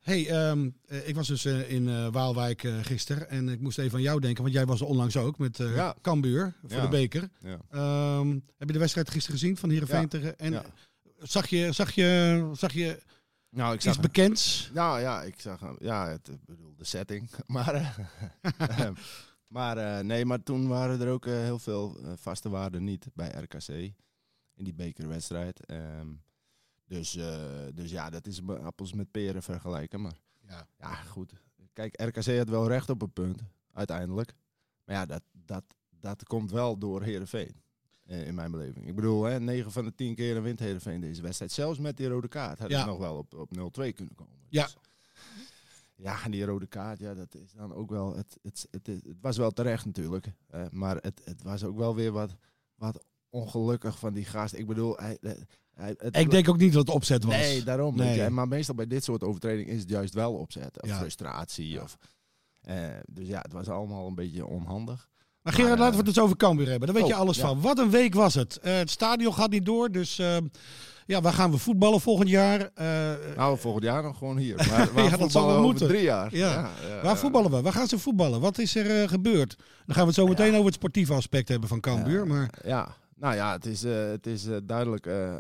Hey, 0.06 0.50
um, 0.50 0.76
uh, 0.88 1.08
ik 1.08 1.16
was 1.16 1.28
dus 1.28 1.46
uh, 1.46 1.72
in 1.72 1.88
uh, 1.88 2.08
Waalwijk 2.12 2.68
gisteren 2.82 3.30
en 3.30 3.50
ik 3.50 3.60
moest 3.60 3.78
even 3.78 3.98
aan 3.98 4.04
jou 4.04 4.20
denken, 4.20 4.44
want 4.44 4.56
jij 4.56 4.66
was 4.66 4.82
er 4.82 4.88
onlangs 4.88 5.18
ook 5.18 5.38
met 5.38 5.58
ja. 5.58 5.96
Cambuur 6.02 6.54
voor 6.62 6.78
ja. 6.78 6.82
de 6.82 6.88
beker. 6.88 7.30
Ja. 7.40 8.18
Um, 8.18 8.44
heb 8.58 8.68
je 8.68 8.74
de 8.74 8.80
wedstrijd 8.80 9.10
gisteren 9.10 9.40
gezien 9.40 9.58
van 9.58 9.70
Heerenveen 9.70 10.08
tegen... 10.08 10.38
En 10.40 10.64
zag 11.20 11.48
je, 11.48 11.72
zag 11.72 11.92
je, 11.92 12.50
zag 12.54 12.74
je 12.74 13.02
nou, 13.50 13.70
ik 13.70 13.76
iets 13.76 13.86
zag 13.86 14.00
bekends? 14.00 14.70
Nou 14.74 15.00
ja, 15.00 15.24
ik 15.24 15.40
zag 15.40 15.76
ja, 15.80 16.10
het, 16.10 16.30
bedoel, 16.46 16.76
de 16.76 16.86
setting, 16.86 17.30
maar 17.46 17.96
Maar 19.56 19.78
eh, 19.78 20.04
nee, 20.04 20.26
maar 20.26 20.44
toen 20.44 20.68
waren 20.68 21.02
er 21.02 21.10
ook 21.10 21.26
eh, 21.26 21.34
heel 21.34 21.60
veel 21.60 21.98
eh, 22.04 22.12
vaste 22.16 22.50
waarden 22.50 22.84
niet 22.84 23.08
bij 23.14 23.30
RKC. 23.30 23.68
In 24.56 24.64
die 24.64 24.74
bekerwedstrijd. 24.74 25.66
Ehm, 25.66 26.08
dus, 26.88 27.16
eh, 27.16 27.66
dus 27.74 27.92
ja, 27.92 28.10
dat 28.10 28.28
is 28.28 28.42
appels 28.48 28.94
met 28.94 29.12
peren 29.12 29.44
vergelijken. 29.44 30.02
Maar 30.02 30.20
Ja. 30.48 30.68
ja, 30.80 30.94
goed. 30.96 31.34
Kijk, 31.74 32.02
RKC 32.02 32.38
had 32.38 32.50
wel 32.50 32.68
recht 32.68 32.90
op 32.90 33.02
een 33.02 33.14
punt, 33.14 33.42
uiteindelijk. 33.74 34.34
Maar 34.86 34.96
ja, 34.96 35.06
dat, 35.06 35.22
dat, 35.32 35.64
dat 35.90 36.24
komt 36.24 36.52
wel 36.52 36.78
door 36.78 37.04
Herenveen. 37.04 37.64
In 38.06 38.36
mijn 38.36 38.52
beleving. 38.52 38.88
Ik 38.88 38.96
bedoel, 38.96 39.24
hè, 39.24 39.40
9 39.40 39.72
van 39.72 39.86
de 39.86 39.96
10 39.96 40.16
keer 40.16 40.42
wint 40.42 40.60
Herenveen 40.60 41.02
deze 41.02 41.22
wedstrijd. 41.22 41.52
Zelfs 41.52 41.80
met 41.80 41.98
die 41.98 42.08
rode 42.08 42.28
kaart 42.28 42.60
had 42.60 42.70
Ja. 42.70 42.78
het 42.78 42.86
nog 42.88 42.98
wel 42.98 43.18
op, 43.18 43.34
op 43.34 43.50
0-2 43.52 43.94
kunnen 43.94 44.16
komen. 44.16 44.34
Ja. 44.50 44.64
Dus, 44.64 44.78
ja, 45.96 46.24
en 46.24 46.32
die 46.32 46.46
rode 46.46 46.68
kaart, 46.68 47.00
ja, 47.00 47.14
dat 47.14 47.36
is 47.36 47.52
dan 47.52 47.74
ook 47.74 47.90
wel. 47.90 48.16
Het, 48.16 48.38
het, 48.42 48.68
het, 48.72 48.88
het, 48.88 49.04
was 49.22 49.38
wel 49.38 49.52
terecht 49.52 49.86
natuurlijk. 49.86 50.32
eh, 50.48 50.66
maar 50.72 50.96
het, 50.96 51.22
het 51.24 51.42
was 51.44 51.64
ook 51.64 51.78
wel 51.78 51.96
weer 51.96 52.12
wat, 52.12 52.36
wat 52.76 53.06
ongelukkig 53.36 54.00
van 54.00 54.14
die 54.14 54.26
gast. 54.26 54.54
Ik 54.54 54.68
bedoel, 54.68 54.96
hij, 54.98 55.18
hij, 55.76 55.96
het, 55.98 56.18
Ik 56.18 56.30
denk 56.32 56.50
ook 56.50 56.58
niet 56.58 56.74
dat 56.74 56.86
het 56.88 56.96
opzet 56.96 57.24
was. 57.24 57.36
Nee, 57.36 57.64
daarom. 57.64 57.96
Nee. 57.96 58.22
je. 58.22 58.30
Maar 58.30 58.48
meestal 58.48 58.76
bij 58.76 58.88
dit 58.88 59.04
soort 59.04 59.24
overtredingen 59.24 59.74
is 59.74 59.80
het 59.80 59.90
juist 59.90 60.14
wel 60.14 60.34
opzet. 60.34 60.82
Of 60.82 60.90
Ja. 60.90 60.98
frustratie. 60.98 61.82
Of, 61.82 61.98
eh, 62.62 62.76
dus 63.10 63.28
ja, 63.28 63.40
het 63.42 63.54
was 63.54 63.68
allemaal 63.70 64.08
een 64.08 64.16
beetje 64.16 64.46
onhandig. 64.46 65.10
Maar 65.42 65.54
Gerard, 65.54 65.72
Maar, 65.78 65.80
laten 65.80 65.96
we 65.96 66.02
eh, 66.02 66.08
het 66.08 66.18
eens 66.18 66.26
over 66.26 66.38
Cambuur 66.38 66.70
hebben. 66.70 66.88
Daar 66.88 66.98
weet 66.98 67.08
je 67.08 67.14
oh, 67.14 67.20
alles 67.20 67.38
ja. 67.38 67.48
van. 67.48 67.62
Wat 67.62 67.80
een 67.80 67.90
week 67.90 68.14
was 68.14 68.34
het. 68.34 68.58
Eh, 68.60 68.76
het 68.76 68.90
stadion 68.90 69.34
gaat 69.34 69.50
niet 69.50 69.66
door, 69.66 69.92
dus 69.92 70.20
eh, 70.20 70.38
ja, 71.06 71.22
waar 71.22 71.34
gaan 71.34 71.52
we 71.52 71.58
voetballen 71.58 72.02
volgend 72.02 72.30
jaar? 72.30 72.70
Eh, 72.74 73.12
Nou, 73.36 73.58
volgend 73.58 73.84
jaar 73.84 74.04
nog 74.04 74.18
gewoon 74.18 74.38
hier. 74.38 74.56
Maar 74.56 74.94
waar 74.94 75.04
Ja, 75.10 75.18
dat 75.18 75.32
zal 75.32 75.48
wel 75.48 75.62
moeten. 75.62 75.88
drie 75.88 76.02
jaar. 76.04 76.36
Ja. 76.36 76.52
ja, 76.88 77.02
waar 77.04 77.18
voetballen 77.18 77.52
we? 77.52 77.62
Waar 77.62 77.74
gaan 77.74 77.88
ze 77.88 78.00
voetballen? 78.00 78.40
Wat 78.42 78.58
is 78.58 78.76
er 78.76 79.02
eh, 79.02 79.08
gebeurd? 79.10 79.56
Dan 79.86 79.96
gaan 79.96 80.04
we 80.04 80.10
het 80.10 80.16
zo 80.20 80.28
meteen 80.28 80.54
over 80.54 80.66
het 80.66 80.74
sportieve 80.74 81.14
aspect 81.14 81.50
hebben 81.50 81.70
van 81.70 81.80
Cambuur. 81.80 82.28
Maar 82.28 82.50
Ja, 82.64 82.96
nou 83.16 83.36
ja, 83.36 83.52
het 83.52 83.66
is, 83.66 83.84
eh, 83.84 84.06
het 84.06 84.28
is 84.28 84.46
eh, 84.46 84.58
duidelijk. 84.64 85.06
eh, 85.06 85.38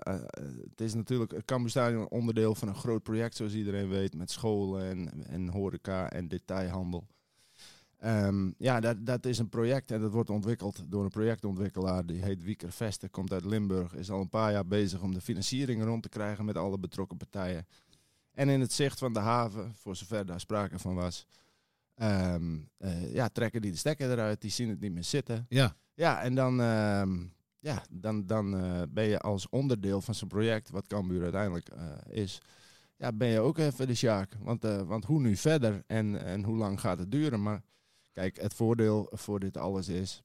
het 0.69 0.81
is 0.81 0.93
natuurlijk 0.93 1.31
het 1.31 1.45
Cambuur 1.45 1.69
Stadion 1.69 2.09
onderdeel 2.09 2.55
van 2.55 2.67
een 2.67 2.75
groot 2.75 3.03
project, 3.03 3.35
zoals 3.35 3.53
iedereen 3.53 3.89
weet, 3.89 4.15
met 4.15 4.31
scholen 4.31 4.89
en, 4.89 5.25
en 5.27 5.47
horeca 5.47 6.09
en 6.09 6.27
detailhandel. 6.27 7.07
Ehm, 7.97 8.51
ja, 8.57 8.79
dat, 8.79 9.05
dat 9.05 9.25
is 9.25 9.37
een 9.37 9.49
project 9.49 9.91
en 9.91 10.01
dat 10.01 10.11
wordt 10.11 10.29
ontwikkeld 10.29 10.83
door 10.87 11.03
een 11.03 11.09
projectontwikkelaar 11.09 12.05
die 12.05 12.23
heet 12.23 12.43
Wieker 12.43 12.71
Vester, 12.71 13.09
komt 13.09 13.33
uit 13.33 13.45
Limburg, 13.45 13.95
is 13.95 14.11
al 14.11 14.21
een 14.21 14.29
paar 14.29 14.51
jaar 14.51 14.65
bezig 14.65 15.01
om 15.01 15.13
de 15.13 15.21
financiering 15.21 15.83
rond 15.83 16.03
te 16.03 16.09
krijgen 16.09 16.45
met 16.45 16.57
alle 16.57 16.77
betrokken 16.77 17.17
partijen. 17.17 17.67
En 18.31 18.49
in 18.49 18.59
het 18.59 18.73
zicht 18.73 18.99
van 18.99 19.13
de 19.13 19.19
haven, 19.19 19.73
voor 19.75 19.95
zover 19.95 20.25
daar 20.25 20.39
sprake 20.39 20.79
van 20.79 20.95
was, 20.95 21.27
ehm, 21.95 22.57
eh, 22.77 23.13
ja, 23.13 23.29
trekken 23.29 23.61
die 23.61 23.71
de 23.71 23.77
stekker 23.77 24.11
eruit, 24.11 24.41
die 24.41 24.51
zien 24.51 24.69
het 24.69 24.79
niet 24.79 24.93
meer 24.93 25.03
zitten. 25.03 25.45
ja, 25.49 25.75
Ja, 25.93 26.21
en 26.21 26.35
dan, 26.35 26.61
ehm, 26.61 27.23
ja, 27.65 27.83
dan, 27.89 28.25
dan 28.25 28.57
eh, 28.57 28.81
ben 28.89 29.03
je 29.03 29.19
als 29.19 29.49
onderdeel 29.49 30.01
van 30.01 30.15
zo'n 30.15 30.27
project, 30.27 30.69
wat 30.69 30.87
Cambuur 30.87 31.23
uiteindelijk 31.23 31.69
eh, 31.69 31.91
is, 32.09 32.41
ja, 32.95 33.11
ben 33.13 33.27
je 33.27 33.39
ook 33.39 33.57
even 33.57 33.87
de 33.87 33.95
Sjaak. 33.95 34.37
Want, 34.39 34.63
eh, 34.63 34.81
want 34.81 35.05
hoe 35.05 35.19
nu 35.19 35.35
verder 35.35 35.83
en, 35.87 36.25
en 36.25 36.43
hoe 36.43 36.57
lang 36.57 36.79
gaat 36.79 36.97
het 36.97 37.11
duren? 37.11 37.41
Maar 37.41 37.63
kijk, 38.11 38.41
het 38.41 38.53
voordeel 38.53 39.07
voor 39.11 39.39
dit 39.39 39.57
alles 39.57 39.87
is 39.87 40.23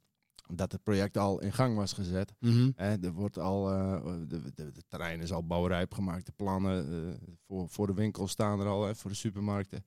dat 0.52 0.73
het 0.73 0.82
project 0.82 1.16
al 1.16 1.40
in 1.40 1.52
gang 1.52 1.76
was 1.76 1.92
gezet. 1.92 2.35
Hè, 2.75 3.02
er 3.02 3.12
wordt 3.12 3.38
al, 3.38 3.64
de, 3.64 4.52
de, 4.54 4.73
de 4.73 4.82
terrein 4.88 5.20
is 5.20 5.32
al 5.32 5.47
bouwrijp 5.47 5.94
gemaakt. 5.94 6.26
De 6.26 6.32
plannen 6.37 7.18
voor, 7.47 7.68
voor 7.68 7.87
de 7.87 7.94
winkels 7.94 8.30
staan 8.30 8.61
er 8.61 8.66
al, 8.66 8.87
hè, 8.87 8.94
voor 8.94 9.11
de 9.11 9.16
supermarkten. 9.16 9.85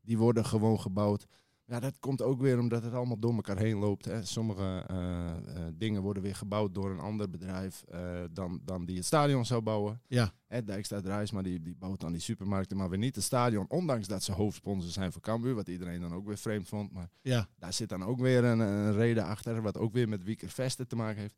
Die 0.00 0.18
worden 0.18 0.44
gewoon 0.44 0.80
gebouwd. 0.80 1.26
Ja, 1.66 1.80
dat 1.80 1.98
komt 1.98 2.22
ook 2.22 2.40
weer 2.40 2.58
omdat 2.58 2.82
het 2.82 2.92
allemaal 2.92 3.18
door 3.18 3.34
elkaar 3.34 3.58
heen 3.58 3.76
loopt. 3.76 4.04
Hè. 4.04 4.24
Sommige 4.24 4.84
eh, 4.86 5.30
eh, 5.30 5.72
dingen 5.74 6.02
worden 6.02 6.22
weer 6.22 6.34
gebouwd 6.34 6.74
door 6.74 6.90
een 6.90 6.98
ander 6.98 7.30
bedrijf 7.30 7.82
eh, 7.82 8.22
dan, 8.30 8.60
dan 8.64 8.84
die 8.84 8.96
het 8.96 9.04
stadion 9.04 9.44
zou 9.44 9.62
bouwen. 9.62 10.00
Ja. 10.06 10.32
Hè, 10.46 10.64
Dijkstad 10.64 11.04
Drijsma 11.04 11.42
die, 11.42 11.62
die 11.62 11.74
bouwt 11.74 12.00
dan 12.00 12.12
die 12.12 12.20
supermarkten, 12.20 12.76
maar 12.76 12.88
weer 12.88 12.98
niet 12.98 13.14
het 13.14 13.24
stadion. 13.24 13.68
Ondanks 13.68 14.06
dat 14.06 14.22
ze 14.22 14.32
hoofdsponsor 14.32 14.90
zijn 14.90 15.12
voor 15.12 15.22
Cambuur, 15.22 15.54
wat 15.54 15.68
iedereen 15.68 16.00
dan 16.00 16.14
ook 16.14 16.26
weer 16.26 16.38
vreemd 16.38 16.68
vond. 16.68 16.92
Maar 16.92 17.08
ja. 17.20 17.48
daar 17.58 17.72
zit 17.72 17.88
dan 17.88 18.04
ook 18.04 18.20
weer 18.20 18.44
een, 18.44 18.58
een 18.60 18.92
reden 18.92 19.24
achter, 19.24 19.62
wat 19.62 19.78
ook 19.78 19.92
weer 19.92 20.08
met 20.08 20.22
Wieker 20.22 20.48
Vesten 20.48 20.88
te 20.88 20.96
maken 20.96 21.20
heeft. 21.20 21.36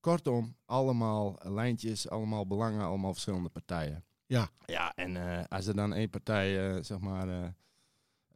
Kortom, 0.00 0.56
allemaal 0.64 1.38
lijntjes, 1.42 2.08
allemaal 2.08 2.46
belangen, 2.46 2.84
allemaal 2.84 3.12
verschillende 3.12 3.48
partijen. 3.48 4.04
Ja. 4.26 4.48
Ja, 4.64 4.92
en 4.94 5.46
als 5.48 5.66
er 5.66 5.74
dan 5.74 5.94
één 5.94 6.10
partij, 6.10 6.82
zeg 6.82 6.98
maar, 6.98 7.54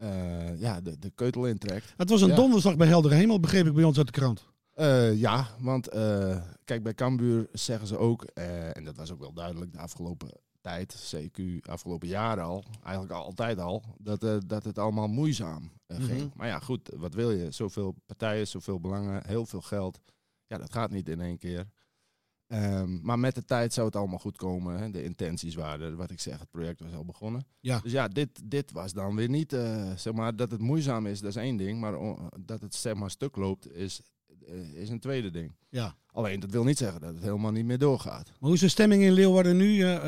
eh, 0.02 0.61
ja, 0.61 0.80
de, 0.80 0.99
de 0.99 1.11
keutel 1.11 1.47
intrekt. 1.47 1.92
Het 1.97 2.11
was 2.11 2.21
een 2.23 2.28
Ja. 2.28 2.35
donderdag 2.35 2.76
bij 2.76 2.87
Helder 2.87 3.12
Hemel, 3.12 3.40
begreep 3.40 3.66
ik 3.66 3.73
bij 3.75 3.85
ons 3.85 3.97
uit 3.97 4.06
de 4.06 4.12
krant. 4.12 4.44
Eh, 4.73 5.14
ja, 5.21 5.47
want 5.61 5.88
eh, 5.88 6.42
kijk, 6.64 6.82
bij 6.82 6.94
Cambuur 6.94 7.49
zeggen 7.52 7.87
ze 7.87 7.97
ook, 7.99 8.23
en 8.25 8.85
dat 8.85 8.97
was 8.97 9.11
ook 9.12 9.21
wel 9.21 9.32
duidelijk 9.32 9.73
de 9.73 9.78
afgelopen 9.78 10.28
tijd, 10.61 11.14
CQ, 11.16 11.42
afgelopen 11.71 12.09
jaren 12.09 12.44
al, 12.44 12.64
eigenlijk 12.82 13.14
al- 13.14 13.25
altijd 13.25 13.59
al, 13.59 13.82
dat, 13.99 14.26
dat 14.47 14.64
het 14.64 14.78
allemaal 14.78 15.09
moeizaam 15.09 15.71
eh, 15.87 15.99
Mhm. 15.99 16.06
ging. 16.06 16.30
Maar 16.35 16.47
ja, 16.47 16.59
goed, 16.59 16.90
wat 16.97 17.14
wil 17.14 17.30
je? 17.30 17.50
Zoveel 17.50 17.94
partijen, 18.06 18.47
zoveel 18.49 18.80
belangen, 18.80 19.23
heel 19.26 19.47
veel 19.47 19.61
geld. 19.61 20.00
Ja, 20.47 20.59
dat 20.59 20.73
gaat 20.73 20.90
niet 20.90 21.09
in 21.09 21.21
één 21.21 21.38
keer. 21.38 21.66
Ehm, 22.52 22.99
maar 23.02 23.18
met 23.18 23.35
de 23.35 23.44
tijd 23.44 23.73
zou 23.73 23.87
het 23.87 23.97
allemaal 23.97 24.18
goed 24.18 24.37
komen. 24.37 24.78
Hè. 24.78 24.90
De 24.90 25.04
intenties 25.04 25.54
waren, 25.54 25.97
wat 25.97 26.11
ik 26.11 26.21
zeg, 26.21 26.38
het 26.38 26.50
project 26.50 26.80
was 26.80 26.94
al 26.94 27.04
begonnen. 27.04 27.47
Ja. 27.61 27.80
Dus 27.82 27.92
ja, 27.92 28.09
dit, 28.09 28.28
dit 28.44 28.73
was 28.73 28.92
dan 28.92 29.16
weer 29.16 29.28
niet, 29.28 29.52
eh, 29.52 29.90
zeg 29.97 30.12
maar, 30.12 30.37
dat 30.37 30.50
het 30.50 30.61
moeizaam 30.61 31.06
is, 31.06 31.21
dat 31.21 31.30
is 31.30 31.37
één 31.37 31.56
ding. 31.56 31.80
Maar 31.80 31.92
dat 32.40 32.61
het 32.61 32.75
zeg 32.75 32.94
maar 32.94 33.11
stuk 33.11 33.37
loopt, 33.37 33.75
is, 33.75 34.00
eh, 34.47 34.75
is 34.75 34.88
een 34.88 35.00
tweede 35.00 35.30
ding. 35.30 35.52
Ja. 35.68 35.94
Alleen, 36.06 36.40
dat 36.40 36.50
wil 36.50 36.64
niet 36.64 36.78
zeggen 36.78 37.00
dat 37.00 37.14
het 37.14 37.23
helemaal 37.23 37.50
niet 37.52 37.64
meer 37.64 37.78
doorgaat. 37.78 38.26
Maar 38.26 38.37
hoe 38.38 38.54
is 38.54 38.61
de 38.61 38.68
stemming 38.68 39.02
in 39.02 39.12
Leeuwarden 39.12 39.56
nu? 39.56 39.82
Eh, 39.82 39.99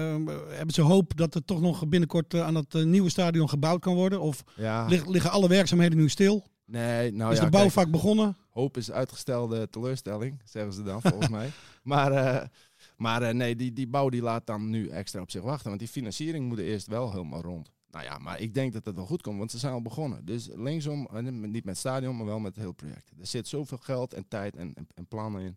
hebben 0.48 0.74
ze 0.74 0.82
hoop 0.82 1.16
dat 1.16 1.34
er 1.34 1.44
toch 1.44 1.60
nog 1.60 1.88
binnenkort 1.88 2.34
aan 2.34 2.54
het 2.54 2.84
nieuwe 2.84 3.10
stadion 3.10 3.48
gebouwd 3.48 3.80
kan 3.80 3.94
worden? 3.94 4.20
Of 4.20 4.44
Ja, 4.56 4.86
liggen 4.86 5.30
alle 5.30 5.48
werkzaamheden 5.48 5.98
nu 5.98 6.08
stil? 6.08 6.46
nee, 6.66 7.12
nou 7.12 7.32
is 7.32 7.38
ja, 7.38 7.44
de 7.44 7.50
kijk, 7.50 7.62
bouwvak 7.62 7.90
begonnen? 7.90 8.36
Hoop 8.54 8.76
is 8.76 8.90
uitgestelde 8.90 9.68
teleurstelling, 9.68 10.40
zeggen 10.44 10.72
ze 10.72 10.82
dan 10.82 11.02
volgens 11.02 11.28
mij. 11.38 11.50
Maar, 11.82 12.12
eh, 12.12 12.48
maar 12.96 13.22
eh, 13.22 13.34
nee, 13.34 13.56
die, 13.56 13.72
die 13.72 13.88
bouw 13.88 14.08
die 14.08 14.22
laat 14.22 14.46
dan 14.46 14.70
nu 14.70 14.88
extra 14.88 15.20
op 15.20 15.30
zich 15.30 15.42
wachten. 15.42 15.68
Want 15.68 15.78
die 15.78 15.88
financiering 15.88 16.48
moet 16.48 16.58
eerst 16.58 16.86
wel 16.86 17.10
helemaal 17.10 17.42
rond. 17.42 17.72
Nou 17.90 18.04
ja, 18.04 18.18
maar 18.18 18.40
ik 18.40 18.54
denk 18.54 18.72
dat 18.72 18.84
het 18.84 18.96
wel 18.96 19.06
goed 19.06 19.22
komt, 19.22 19.38
want 19.38 19.50
ze 19.50 19.58
zijn 19.58 19.72
al 19.72 19.82
begonnen. 19.82 20.24
Dus 20.24 20.48
linksom, 20.54 21.06
eh, 21.06 21.22
niet 21.22 21.52
met 21.52 21.64
het 21.64 21.76
stadion, 21.76 22.16
maar 22.16 22.26
wel 22.26 22.38
met 22.38 22.54
het 22.54 22.60
hele 22.60 22.74
project. 22.74 23.10
Er 23.20 23.26
zit 23.26 23.48
zoveel 23.48 23.78
geld 23.78 24.14
en 24.14 24.28
tijd 24.28 24.56
en, 24.56 24.74
en, 24.74 24.86
en 24.94 25.06
plannen 25.06 25.42
in. 25.42 25.56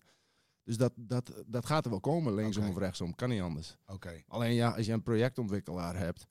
Dus 0.64 0.78
dat, 0.78 0.94
dat, 0.96 1.44
dat 1.46 1.66
gaat 1.66 1.86
er 1.86 1.92
wel 1.92 2.00
komen, 2.00 2.34
linksom 2.34 2.70
of 2.70 2.78
rechtsom. 2.78 3.16
Kan 3.16 3.30
niet 3.30 3.42
anders. 3.42 3.78
Oké. 3.86 4.24
Alleen 4.28 4.54
ja, 4.54 4.70
als 4.70 4.86
je 4.86 4.94
een 4.94 5.02
projectontwikkelaar 5.02 5.98
hebt, 5.98 6.28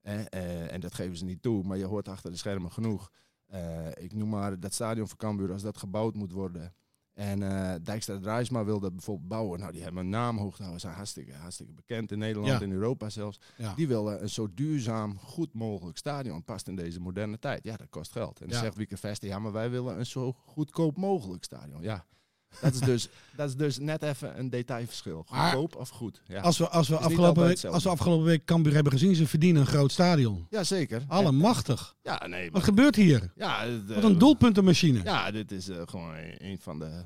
eh, 0.00 0.20
eh, 0.30 0.72
en 0.72 0.80
dat 0.80 0.94
geven 0.94 1.16
ze 1.16 1.24
niet 1.24 1.42
toe, 1.42 1.62
maar 1.62 1.78
je 1.78 1.84
hoort 1.84 2.08
achter 2.08 2.30
de 2.30 2.36
schermen 2.36 2.72
genoeg. 2.72 3.10
Eh, 3.48 3.86
ik 3.94 4.12
noem 4.14 4.28
maar 4.28 4.60
dat 4.60 4.74
stadion 4.74 5.08
van 5.08 5.16
Cambuur, 5.16 5.52
als 5.52 5.62
dat 5.62 5.76
gebouwd 5.76 6.14
moet 6.14 6.32
worden. 6.32 6.72
En 7.14 7.42
eh 7.42 7.74
Dijkstra 7.82 8.18
Drijsma 8.18 8.64
wil 8.64 8.80
dat 8.80 8.92
bijvoorbeeld 8.94 9.28
bouwen. 9.28 9.58
Nou, 9.60 9.72
die 9.72 9.82
hebben 9.82 10.02
een 10.02 10.08
naam 10.10 10.38
hoog 10.38 10.52
te 10.56 10.60
houden. 10.62 10.80
zijn 10.80 10.94
hartstikke, 10.94 11.32
hartstikke 11.32 11.72
bekend 11.72 12.12
in 12.12 12.18
Nederland, 12.18 12.52
Ja. 12.60 12.66
in 12.66 12.72
Europa 12.72 13.08
zelfs. 13.10 13.40
Ja. 13.56 13.74
Die 13.74 13.88
willen 13.88 14.22
een 14.22 14.28
zo 14.30 14.48
duurzaam, 14.54 15.18
goed 15.18 15.54
mogelijk 15.54 15.98
stadion. 15.98 16.44
Past 16.44 16.68
in 16.68 16.76
deze 16.76 17.00
moderne 17.00 17.38
tijd. 17.38 17.64
Ja, 17.64 17.76
dat 17.76 17.88
kost 17.90 18.12
geld. 18.12 18.40
En 18.40 18.46
dan 18.46 18.56
Ja. 18.56 18.62
zegt 18.62 18.76
Wieke 18.76 18.96
Vester, 18.96 19.28
ja, 19.28 19.38
maar 19.38 19.52
wij 19.52 19.70
willen 19.70 19.98
een 19.98 20.06
zo 20.06 20.32
goedkoop 20.32 20.96
mogelijk 20.96 21.44
stadion. 21.44 21.82
Ja, 21.82 22.04
dat 22.60 22.74
is 22.74 22.80
dus, 22.80 23.08
dat 23.36 23.48
is 23.48 23.56
dus 23.56 23.78
net 23.78 24.02
even 24.02 24.38
een 24.38 24.50
detailverschil. 24.50 25.24
Goedkoop 25.26 25.76
of 25.76 25.88
goed? 25.88 26.22
Ja. 26.26 26.40
Als 26.40 26.58
we, 26.58 26.68
als, 26.68 26.88
we 26.88 26.96
afgelopen 26.96 27.46
week, 27.46 27.64
als 27.64 27.82
we 27.82 27.88
afgelopen 27.88 28.24
week 28.24 28.44
Cambuur 28.44 28.74
hebben 28.74 28.92
gezien, 28.92 29.14
ze 29.14 29.26
verdienen 29.26 29.60
een 29.60 29.68
groot 29.68 29.92
stadion. 29.92 30.46
Ja, 30.50 30.64
zeker. 30.64 31.02
Allemachtig. 31.08 31.96
Ja, 32.02 32.26
nee. 32.26 32.50
Wat 32.50 32.62
gebeurt 32.62 32.96
hier? 32.96 33.32
ja, 33.36 33.66
Wat 33.86 33.96
eh, 33.96 34.02
een 34.02 34.18
doelpuntenmachine. 34.18 35.00
Ja, 35.04 35.30
dit 35.30 35.52
is 35.52 35.68
eh, 35.68 35.82
gewoon 35.86 36.14
een 36.38 36.58
van 36.60 36.78
de, 36.78 37.04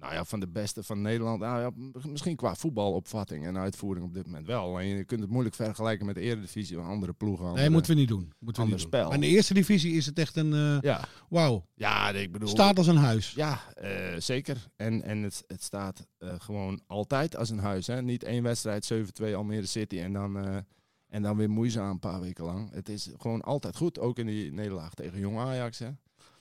nou 0.00 0.14
ja, 0.14 0.24
van 0.24 0.40
de 0.40 0.48
beste 0.48 0.82
van 0.82 1.02
Nederland. 1.02 1.40
Nou 1.40 1.60
ja, 1.60 1.70
misschien 2.08 2.36
qua 2.36 2.54
voetbalopvatting 2.54 3.46
en 3.46 3.58
uitvoering 3.58 4.06
op 4.06 4.14
dit 4.14 4.26
moment 4.26 4.46
wel. 4.46 4.64
Alleen 4.64 4.86
je 4.86 5.04
kunt 5.04 5.20
het 5.20 5.30
moeilijk 5.30 5.54
vergelijken 5.54 6.06
met 6.06 6.14
de 6.14 6.20
eredivisie 6.20 6.78
of 6.78 6.84
andere 6.84 7.12
ploegen. 7.12 7.54
Nee, 7.54 7.70
moeten 7.70 7.94
we 7.94 7.98
niet 7.98 8.08
doen. 8.08 8.32
Moeten 8.38 8.62
we 8.62 8.68
niet 8.68 8.78
doen. 8.78 8.86
spel. 8.86 9.04
Maar 9.04 9.14
in 9.14 9.20
de 9.20 9.26
eerste 9.26 9.54
divisie 9.54 9.92
is 9.92 10.06
het 10.06 10.18
echt 10.18 10.36
een, 10.36 10.52
eh 10.52 10.80
Ja, 10.80 11.04
wauw, 11.28 11.66
ja 11.74 12.10
ik 12.10 12.32
bedoel... 12.32 12.48
staat 12.48 12.78
als 12.78 12.86
een 12.86 12.96
huis. 12.96 13.32
Ja, 13.32 13.60
eh, 13.74 13.90
zeker. 14.18 14.68
En, 14.76 15.02
en 15.02 15.22
het, 15.22 15.44
het 15.46 15.62
staat 15.62 16.06
eh, 16.18 16.34
gewoon 16.38 16.80
altijd 16.86 17.36
als 17.36 17.50
een 17.50 17.58
huis. 17.58 17.86
Hè? 17.86 18.02
Niet 18.02 18.24
één 18.24 18.42
wedstrijd, 18.42 18.92
7-2 19.22 19.34
Almere 19.34 19.66
City 19.66 19.98
en 19.98 20.12
dan, 20.12 20.64
en 21.08 21.22
dan 21.22 21.36
weer 21.36 21.50
moeizaam 21.50 21.90
een 21.90 21.98
paar 21.98 22.20
weken 22.20 22.44
lang. 22.44 22.72
Het 22.72 22.88
is 22.88 23.10
gewoon 23.18 23.40
altijd 23.40 23.76
goed. 23.76 23.98
Ook 23.98 24.18
in 24.18 24.26
die 24.26 24.52
nederlaag 24.52 24.94
tegen 24.94 25.18
Jong 25.18 25.38
Ajax. 25.38 25.78
Hè? 25.78 25.90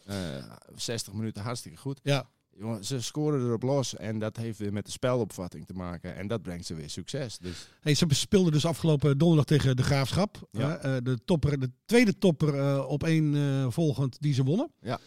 Eh, 0.06 0.44
60 0.76 1.14
minuten 1.14 1.44
hartstikke 1.44 1.78
goed. 1.78 2.00
Ja. 2.04 2.30
Jongen, 2.60 2.86
ze 2.86 3.02
scoren 3.02 3.46
erop 3.46 3.64
los 3.64 3.96
en 3.96 4.20
dat 4.20 4.38
heeft 4.38 4.60
weer 4.60 4.74
met 4.74 4.86
de 4.86 4.92
spelopvatting 4.92 5.66
te 5.66 5.74
maken. 5.74 6.16
En 6.16 6.28
dat 6.28 6.42
brengt 6.42 6.66
ze 6.66 6.74
weer 6.74 6.90
succes. 6.90 7.38
Dus 7.38 7.70
Hey, 7.82 7.94
ze 7.94 8.06
speelden 8.10 8.52
dus 8.52 8.66
afgelopen 8.66 9.18
donderdag 9.18 9.46
tegen 9.46 9.76
de 9.76 9.84
Graafschap. 9.84 10.48
Ja. 10.52 10.78
Eh, 10.78 10.96
de, 11.04 11.18
topper, 11.26 11.60
de 11.60 11.72
tweede 11.86 12.18
topper 12.18 12.60
eh, 12.60 12.86
op 12.88 13.04
één 13.04 13.36
eh, 13.36 13.66
volgend 13.70 14.18
die 14.22 14.34
ze 14.34 14.44
wonnen. 14.44 14.72
Ja. 14.82 15.00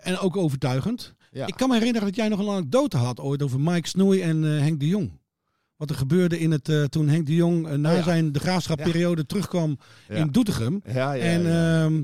En 0.00 0.18
ook 0.18 0.36
overtuigend. 0.36 1.14
Ja. 1.30 1.46
Ik 1.46 1.54
kan 1.56 1.68
me 1.68 1.74
herinneren 1.74 2.08
dat 2.08 2.16
jij 2.16 2.28
nog 2.28 2.38
een 2.38 2.48
anekdote 2.48 2.96
had 2.96 3.20
ooit 3.20 3.42
over 3.42 3.60
Mike 3.60 3.88
Snoei 3.88 4.22
en 4.22 4.42
Henk 4.42 4.80
de 4.80 4.86
Jong. 4.86 5.10
Wat 5.76 5.90
er 5.90 5.96
gebeurde 5.96 6.38
in 6.38 6.50
het, 6.50 6.68
eh, 6.68 6.82
toen 6.84 7.08
Henk 7.08 7.26
de 7.26 7.34
Jong 7.34 7.68
eh, 7.68 7.74
na 7.74 7.90
Oh 7.90 7.96
ja. 7.96 8.02
zijn 8.02 8.32
de 8.32 8.38
graafschapperiode 8.38 9.26
terugkwam 9.26 9.78
Ja. 10.08 10.14
in 10.14 10.30
Doetinchem. 10.30 10.80
En 10.84 11.46
ehm, 11.46 12.02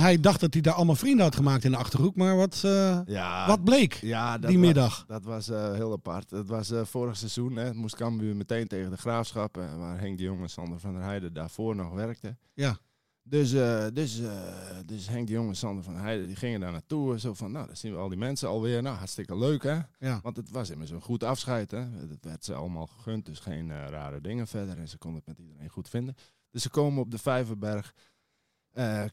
hij 0.00 0.20
dacht 0.20 0.40
dat 0.40 0.52
hij 0.52 0.62
daar 0.62 0.74
allemaal 0.74 0.94
vrienden 0.96 1.24
had 1.24 1.34
gemaakt 1.36 1.64
in 1.64 1.70
de 1.70 1.76
Achterhoek. 1.76 2.16
Maar 2.16 2.36
wat, 2.36 2.62
eh, 2.64 3.46
wat 3.46 3.64
bleek 3.64 3.98
dat 4.40 4.42
die 4.42 4.58
middag? 4.58 5.04
Dat 5.06 5.24
was 5.24 5.46
heel 5.46 5.92
apart. 5.92 6.30
Het 6.30 6.48
was 6.48 6.72
vorig 6.82 7.16
seizoen. 7.16 7.56
Hè, 7.56 7.74
moest 7.74 7.96
Cambuur 7.96 8.36
meteen 8.36 8.66
tegen 8.68 8.90
de 8.90 8.96
Graafschap. 8.96 9.56
waar 9.78 10.00
Henk 10.00 10.18
de 10.18 10.24
Jong 10.24 10.40
en 10.42 10.48
Sander 10.50 10.78
van 10.80 10.92
der 10.94 11.02
Heijden 11.02 11.32
daarvoor 11.32 11.76
nog 11.76 11.92
werkten. 11.92 12.38
Ja. 12.54 12.78
Dus, 13.26 13.52
eh, 13.52 13.86
dus, 13.92 14.20
eh, 14.20 14.78
dus 14.86 15.08
Henk 15.08 15.26
de 15.26 15.32
Jong 15.32 15.48
en 15.48 15.56
Sander 15.56 15.84
van 15.84 15.96
Heijden 15.96 16.26
die 16.26 16.36
gingen 16.36 16.60
daar 16.60 16.72
naartoe. 16.72 17.18
Zo 17.18 17.34
van, 17.34 17.52
nou, 17.52 17.66
dan 17.66 17.76
zien 17.76 17.92
we 17.92 17.98
al 17.98 18.08
die 18.08 18.18
mensen 18.18 18.48
alweer. 18.48 18.82
Nou, 18.82 18.96
hartstikke 18.96 19.36
leuk, 19.36 19.62
hè? 19.62 19.78
Ja. 19.98 20.20
Want 20.22 20.36
het 20.36 20.50
was 20.50 20.70
immers 20.70 20.90
een 20.90 21.00
goed 21.00 21.22
afscheid, 21.22 21.70
hè? 21.70 21.78
Het 21.78 22.24
werd 22.24 22.44
ze 22.44 22.54
allemaal 22.54 22.86
gegund, 22.86 23.26
dus 23.26 23.38
geen 23.38 23.70
eh, 23.70 23.86
rare 23.88 24.20
dingen 24.20 24.46
verder. 24.46 24.78
En 24.78 24.88
ze 24.88 24.98
konden 24.98 25.22
het 25.24 25.28
met 25.28 25.46
iedereen 25.46 25.68
goed 25.68 25.88
vinden. 25.88 26.14
Dus 26.50 26.62
ze 26.62 26.70
komen 26.70 27.02
op 27.02 27.10
de 27.10 27.18
Vijverberg. 27.18 27.94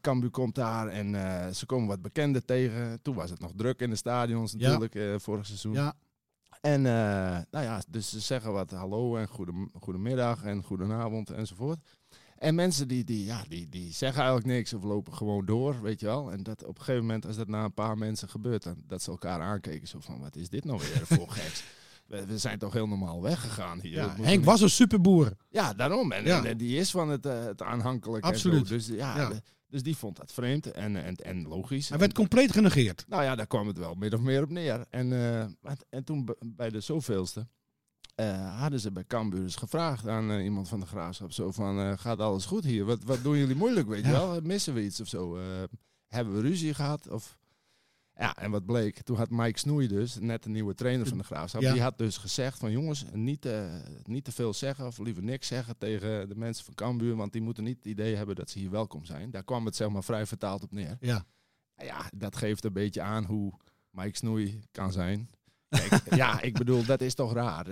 Cambuur 0.00 0.30
komt 0.30 0.54
daar 0.54 0.88
en 0.88 1.14
ze 1.54 1.66
komen 1.66 1.88
wat 1.88 2.02
bekenden 2.02 2.44
tegen. 2.44 3.02
Toen 3.02 3.14
was 3.14 3.30
het 3.30 3.40
nog 3.40 3.52
druk 3.56 3.80
in 3.80 3.90
de 3.90 3.96
stadions 3.96 4.54
natuurlijk, 4.54 5.20
vorig 5.20 5.46
seizoen. 5.46 5.72
Ja, 5.72 5.94
En 6.60 6.82
nou 6.82 7.64
ja, 7.64 7.82
dus 7.88 8.10
ze 8.10 8.20
zeggen 8.20 8.52
wat 8.52 8.70
hallo 8.70 9.16
en 9.16 9.28
goede, 9.28 9.68
goedemiddag 9.80 10.44
en 10.44 10.62
goedenavond 10.62 11.30
enzovoort. 11.30 11.78
En 12.42 12.54
mensen 12.54 12.88
die, 12.88 13.04
die, 13.04 13.24
ja, 13.24 13.44
die, 13.48 13.68
die 13.68 13.92
zeggen 13.92 14.22
eigenlijk 14.22 14.52
niks 14.54 14.72
of 14.72 14.82
lopen 14.82 15.14
gewoon 15.14 15.44
door, 15.46 15.82
weet 15.82 16.00
je 16.00 16.06
wel. 16.06 16.32
En 16.32 16.42
dat 16.42 16.64
op 16.64 16.78
een 16.78 16.84
gegeven 16.84 17.00
moment, 17.06 17.26
als 17.26 17.36
dat 17.36 17.48
na 17.48 17.64
een 17.64 17.74
paar 17.74 17.98
mensen 17.98 18.28
gebeurt, 18.28 18.62
dan, 18.62 18.82
dat 18.86 19.02
ze 19.02 19.10
elkaar 19.10 19.40
aankeken 19.40 19.88
zo 19.88 19.98
van, 20.00 20.20
wat 20.20 20.36
is 20.36 20.48
dit 20.48 20.64
nou 20.64 20.78
weer 20.78 21.06
voor 21.18 21.30
geks? 21.38 21.62
We, 22.06 22.26
we 22.26 22.38
zijn 22.38 22.58
toch 22.58 22.72
heel 22.72 22.88
normaal 22.88 23.22
weggegaan 23.22 23.80
hier. 23.80 23.92
ja. 23.92 24.14
Henk 24.20 24.44
was 24.44 24.60
een 24.60 24.70
superboer. 24.70 25.32
ja, 25.50 25.72
daarom. 25.74 26.12
En, 26.12 26.24
Ja. 26.24 26.44
en 26.44 26.56
die 26.56 26.76
is 26.78 26.90
van 26.90 27.08
het, 27.08 27.26
eh, 27.26 27.44
het 27.44 27.62
aanhankelijk. 27.62 28.24
Absoluut. 28.24 28.68
Dus, 28.68 28.86
ja, 28.86 29.16
Ja. 29.16 29.28
de- 29.28 29.42
dus 29.68 29.82
die 29.82 29.96
vond 29.96 30.16
dat 30.16 30.32
vreemd 30.32 30.70
en, 30.70 31.04
en, 31.04 31.14
en 31.16 31.48
logisch. 31.48 31.88
Hij 31.88 31.98
werd 31.98 32.12
compleet 32.14 32.52
genegeerd. 32.52 33.04
Nou 33.08 33.22
ja, 33.22 33.34
daar 33.34 33.46
kwam 33.46 33.66
het 33.66 33.78
wel 33.78 33.94
min 33.94 34.14
of 34.14 34.20
meer 34.20 34.42
op 34.42 34.50
neer. 34.50 34.84
En, 34.90 35.12
eh, 35.12 35.72
en 35.90 36.04
toen 36.04 36.28
bij 36.46 36.70
de 36.70 36.80
zoveelste 36.80 37.46
eh, 38.30 38.60
hadden 38.60 38.80
ze 38.80 38.92
bij 38.92 39.04
Cambuur 39.04 39.42
eens 39.42 39.56
gevraagd 39.56 40.08
aan 40.08 40.30
eh, 40.30 40.44
iemand 40.44 40.68
van 40.68 40.80
de 40.80 40.86
graafschap. 40.86 41.32
Zo 41.32 41.50
van, 41.50 41.78
eh, 41.78 41.92
gaat 41.98 42.18
alles 42.18 42.46
goed 42.46 42.64
hier? 42.64 42.84
Wat, 42.84 43.04
wat 43.04 43.22
doen 43.22 43.38
jullie 43.38 43.56
moeilijk, 43.56 43.88
weet 43.88 44.04
je 44.04 44.10
wel? 44.10 44.40
Missen 44.40 44.74
we 44.74 44.84
iets 44.84 45.00
of 45.00 45.08
zo? 45.08 45.38
Hebben 46.06 46.34
we 46.34 46.40
ruzie 46.40 46.74
gehad? 46.74 47.08
Of... 47.08 47.38
Ja, 48.14 48.36
en 48.36 48.50
wat 48.50 48.66
bleek? 48.66 49.02
Toen 49.02 49.16
had 49.16 49.30
Mike 49.30 49.58
Snoei 49.58 49.88
dus, 49.88 50.18
net 50.20 50.44
een 50.44 50.52
nieuwe 50.52 50.74
trainer 50.74 51.06
van 51.06 51.18
de 51.18 51.24
graafschap. 51.24 51.62
Ja. 51.62 51.72
Die 51.72 51.82
had 51.82 51.98
dus 51.98 52.16
gezegd 52.16 52.58
van 52.58 52.70
jongens, 52.70 53.04
niet, 53.12 53.48
niet 54.04 54.24
te 54.24 54.32
veel 54.32 54.54
zeggen 54.54 54.86
of 54.86 54.98
liever 54.98 55.22
niks 55.22 55.46
zeggen 55.46 55.78
tegen 55.78 56.28
de 56.28 56.36
mensen 56.36 56.64
van 56.64 56.74
Cambuur. 56.74 57.16
Want 57.16 57.32
die 57.32 57.42
moeten 57.42 57.64
niet 57.64 57.76
het 57.76 57.86
idee 57.86 58.16
hebben 58.16 58.36
dat 58.36 58.50
ze 58.50 58.58
hier 58.58 58.70
welkom 58.70 59.04
zijn. 59.04 59.30
Daar 59.30 59.44
kwam 59.44 59.64
het 59.64 59.76
zeg 59.76 59.88
maar 59.88 60.04
vrij 60.04 60.26
vertaald 60.26 60.62
op 60.62 60.72
neer. 60.72 60.96
Ja. 61.00 61.24
Ja, 61.76 62.10
dat 62.16 62.36
geeft 62.36 62.64
een 62.64 62.72
beetje 62.72 63.02
aan 63.02 63.24
hoe 63.24 63.52
Mike 63.90 64.16
Snoei 64.16 64.60
kan 64.70 64.92
zijn. 64.92 65.28
Kijk, 65.72 66.14
ja, 66.14 66.40
ik 66.40 66.58
bedoel, 66.58 66.84
dat 66.84 67.00
is 67.00 67.14
toch 67.14 67.32
raar. 67.32 67.64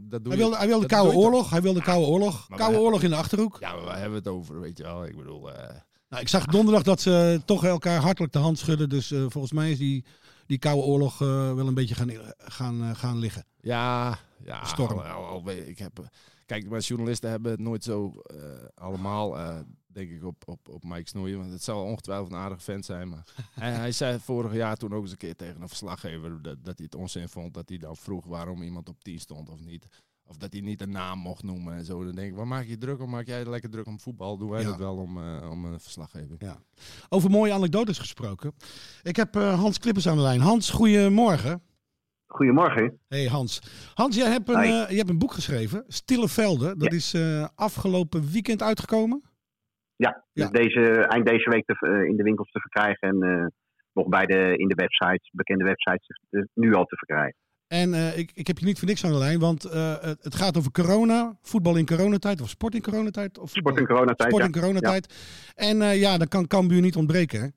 Dat 0.00 0.24
doe 0.24 0.28
Hij 0.32 0.36
wilde, 0.36 0.56
hij 0.56 0.66
wilde 0.66 0.86
dat 0.86 0.90
Koude 0.98 1.12
toch- 1.12 1.22
Oorlog. 1.24 1.50
Hij 1.50 1.62
wilde 1.62 1.82
Koude 1.82 2.06
Oorlog. 2.06 2.46
Koude 2.56 2.78
Oorlog 2.78 3.02
in 3.02 3.10
de 3.10 3.16
Achterhoek. 3.16 3.56
Ja, 3.60 3.74
maar 3.74 3.84
waar 3.84 3.98
hebben 4.00 4.22
we 4.22 4.28
het 4.28 4.38
over, 4.38 4.60
weet 4.60 4.78
je 4.78 4.82
wel? 4.84 5.04
Ik 5.04 5.16
bedoel, 5.16 5.52
eh, 5.52 5.74
Nou, 6.08 6.22
ik 6.22 6.28
zag 6.28 6.44
donderdag 6.44 6.82
dat 6.82 7.00
ze 7.00 7.40
toch 7.44 7.64
elkaar 7.64 8.00
hartelijk 8.00 8.32
de 8.32 8.38
hand 8.38 8.58
schudden. 8.58 8.88
Dus 8.88 9.10
eh, 9.12 9.24
volgens 9.28 9.52
mij 9.52 9.70
is 9.70 9.78
die, 9.78 10.04
die 10.46 10.58
Koude 10.58 10.82
Oorlog 10.82 11.20
eh, 11.22 11.54
wel 11.54 11.66
een 11.66 11.74
beetje 11.74 11.94
gaan, 11.94 12.10
gaan, 12.38 12.96
gaan 12.96 13.18
liggen. 13.18 13.44
ja, 13.60 14.18
ja 14.44 14.64
Storm. 14.64 14.98
Al, 14.98 15.04
al, 15.04 15.24
al 15.26 15.50
ik 15.50 15.78
heb, 15.78 16.08
kijk, 16.46 16.68
maar 16.70 16.80
journalisten 16.80 17.30
hebben 17.30 17.50
het 17.50 17.60
nooit 17.60 17.84
zo 17.84 18.22
allemaal, 18.74 19.36
denk 19.92 20.10
ik, 20.10 20.24
op, 20.24 20.42
op, 20.46 20.68
op 20.68 20.84
Mike 20.84 21.08
Snoei. 21.08 21.36
Want 21.36 21.50
het 21.50 21.62
zal 21.62 21.82
ongetwijfeld 21.84 22.30
een 22.30 22.36
aardige 22.38 22.60
vent 22.60 22.84
zijn. 22.84 23.08
Maar 23.08 23.24
hij, 23.60 23.72
hij 23.72 23.92
zei 23.92 24.18
vorig 24.18 24.54
jaar 24.54 24.76
toen 24.76 24.92
ook 24.94 25.02
eens 25.02 25.10
een 25.10 25.16
keer 25.16 25.36
tegen 25.36 25.62
een 25.62 25.68
verslaggever 25.68 26.42
dat, 26.42 26.64
dat 26.64 26.76
hij 26.78 26.84
het 26.90 26.94
onzin 26.94 27.28
vond. 27.28 27.54
Dat 27.54 27.68
hij 27.68 27.78
dan 27.78 27.96
vroeg 27.96 28.24
waarom 28.26 28.62
iemand 28.62 28.88
op 28.88 29.02
10 29.04 29.18
stond 29.18 29.48
of 29.50 29.60
niet. 29.60 29.86
Of 30.26 30.36
dat 30.36 30.52
hij 30.52 30.62
niet 30.62 30.80
een 30.80 30.90
naam 30.90 31.18
mocht 31.18 31.42
noemen 31.42 31.74
en 31.76 31.84
zo. 31.84 32.04
Dan 32.04 32.14
denk 32.14 32.30
ik, 32.30 32.36
waar 32.36 32.46
maak 32.46 32.66
je 32.66 32.78
druk 32.78 33.00
om? 33.00 33.10
Maak 33.10 33.26
jij 33.26 33.44
lekker 33.46 33.70
druk 33.70 33.86
om 33.86 34.00
voetbal? 34.00 34.36
Doen 34.38 34.50
wij 34.50 34.60
Ja. 34.62 34.68
dat 34.68 34.76
wel 34.78 34.96
om, 34.96 35.18
eh, 35.18 35.50
om 35.50 35.64
een 35.64 35.80
verslaggeving? 35.80 36.42
Ja. 36.42 36.58
Over 37.08 37.30
mooie 37.30 37.52
anekdotes 37.52 37.98
gesproken. 37.98 38.54
Ik 39.02 39.16
heb 39.16 39.36
eh, 39.36 39.58
Hans 39.60 39.78
Klippers 39.78 40.08
aan 40.08 40.16
de 40.16 40.22
lijn. 40.22 40.40
Hans, 40.40 40.70
goedemorgen. 40.70 41.62
Goedemorgen. 42.26 42.98
Hey 43.08 43.26
Hans. 43.26 43.60
Hans, 43.94 44.16
jij 44.16 44.30
hebt 44.30 44.48
een, 44.48 44.54
eh, 44.62 44.90
je 44.90 44.96
hebt 44.96 45.08
een 45.08 45.18
boek 45.18 45.32
geschreven. 45.32 45.84
Stille 45.86 46.28
Velden. 46.28 46.78
Dat 46.78 46.90
Ja. 46.90 46.96
is 46.96 47.14
eh, 47.14 47.46
afgelopen 47.54 48.30
weekend 48.30 48.62
uitgekomen. 48.62 49.22
Ja, 49.98 50.24
Ja. 50.32 50.48
Dus 50.48 50.50
deze, 50.62 51.06
eind 51.06 51.26
deze 51.26 51.50
week 51.50 51.64
te, 51.66 51.74
eh, 51.80 52.08
in 52.08 52.16
de 52.16 52.22
winkels 52.22 52.50
te 52.50 52.60
verkrijgen 52.60 53.08
en 53.08 53.22
eh, 53.22 53.46
nog 53.92 54.08
bij 54.08 54.26
de, 54.26 54.56
in 54.56 54.68
de 54.68 54.74
websites, 54.74 55.30
bekende 55.32 55.64
websites, 55.64 56.20
nu 56.54 56.74
al 56.74 56.84
te 56.84 56.96
verkrijgen. 56.96 57.38
En 57.66 57.94
eh, 57.94 58.18
ik, 58.18 58.30
ik 58.34 58.46
heb 58.46 58.58
je 58.58 58.64
niet 58.64 58.78
voor 58.78 58.88
niks 58.88 59.04
aan 59.04 59.12
de 59.12 59.18
lijn, 59.18 59.38
want 59.38 59.62
het, 59.62 60.34
gaat 60.34 60.56
over 60.56 60.70
corona, 60.70 61.38
voetbal 61.42 61.76
in 61.76 61.86
coronatijd 61.86 62.40
of 62.40 62.48
sport 62.48 62.74
in 62.74 62.82
coronatijd. 62.82 63.38
Of 63.38 63.50
voetbal- 63.52 63.72
Sport 63.72 63.78
in 63.78 63.94
coronatijd, 63.94 64.30
Sport 64.32 64.42
ja. 64.42 64.48
in 64.48 64.60
coronatijd. 64.60 65.04
En 65.54 65.76
ja, 65.98 66.18
dan 66.18 66.28
kan 66.28 66.46
Cambuur 66.46 66.80
niet 66.80 66.96
ontbreken. 66.96 67.40
Hè? 67.40 67.48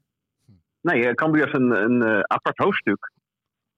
Nee, 0.81 1.13
Cambuur 1.13 1.43
heeft 1.43 1.55
een, 1.55 1.71
een 1.71 2.03
apart 2.31 2.57
hoofdstuk. 2.57 3.11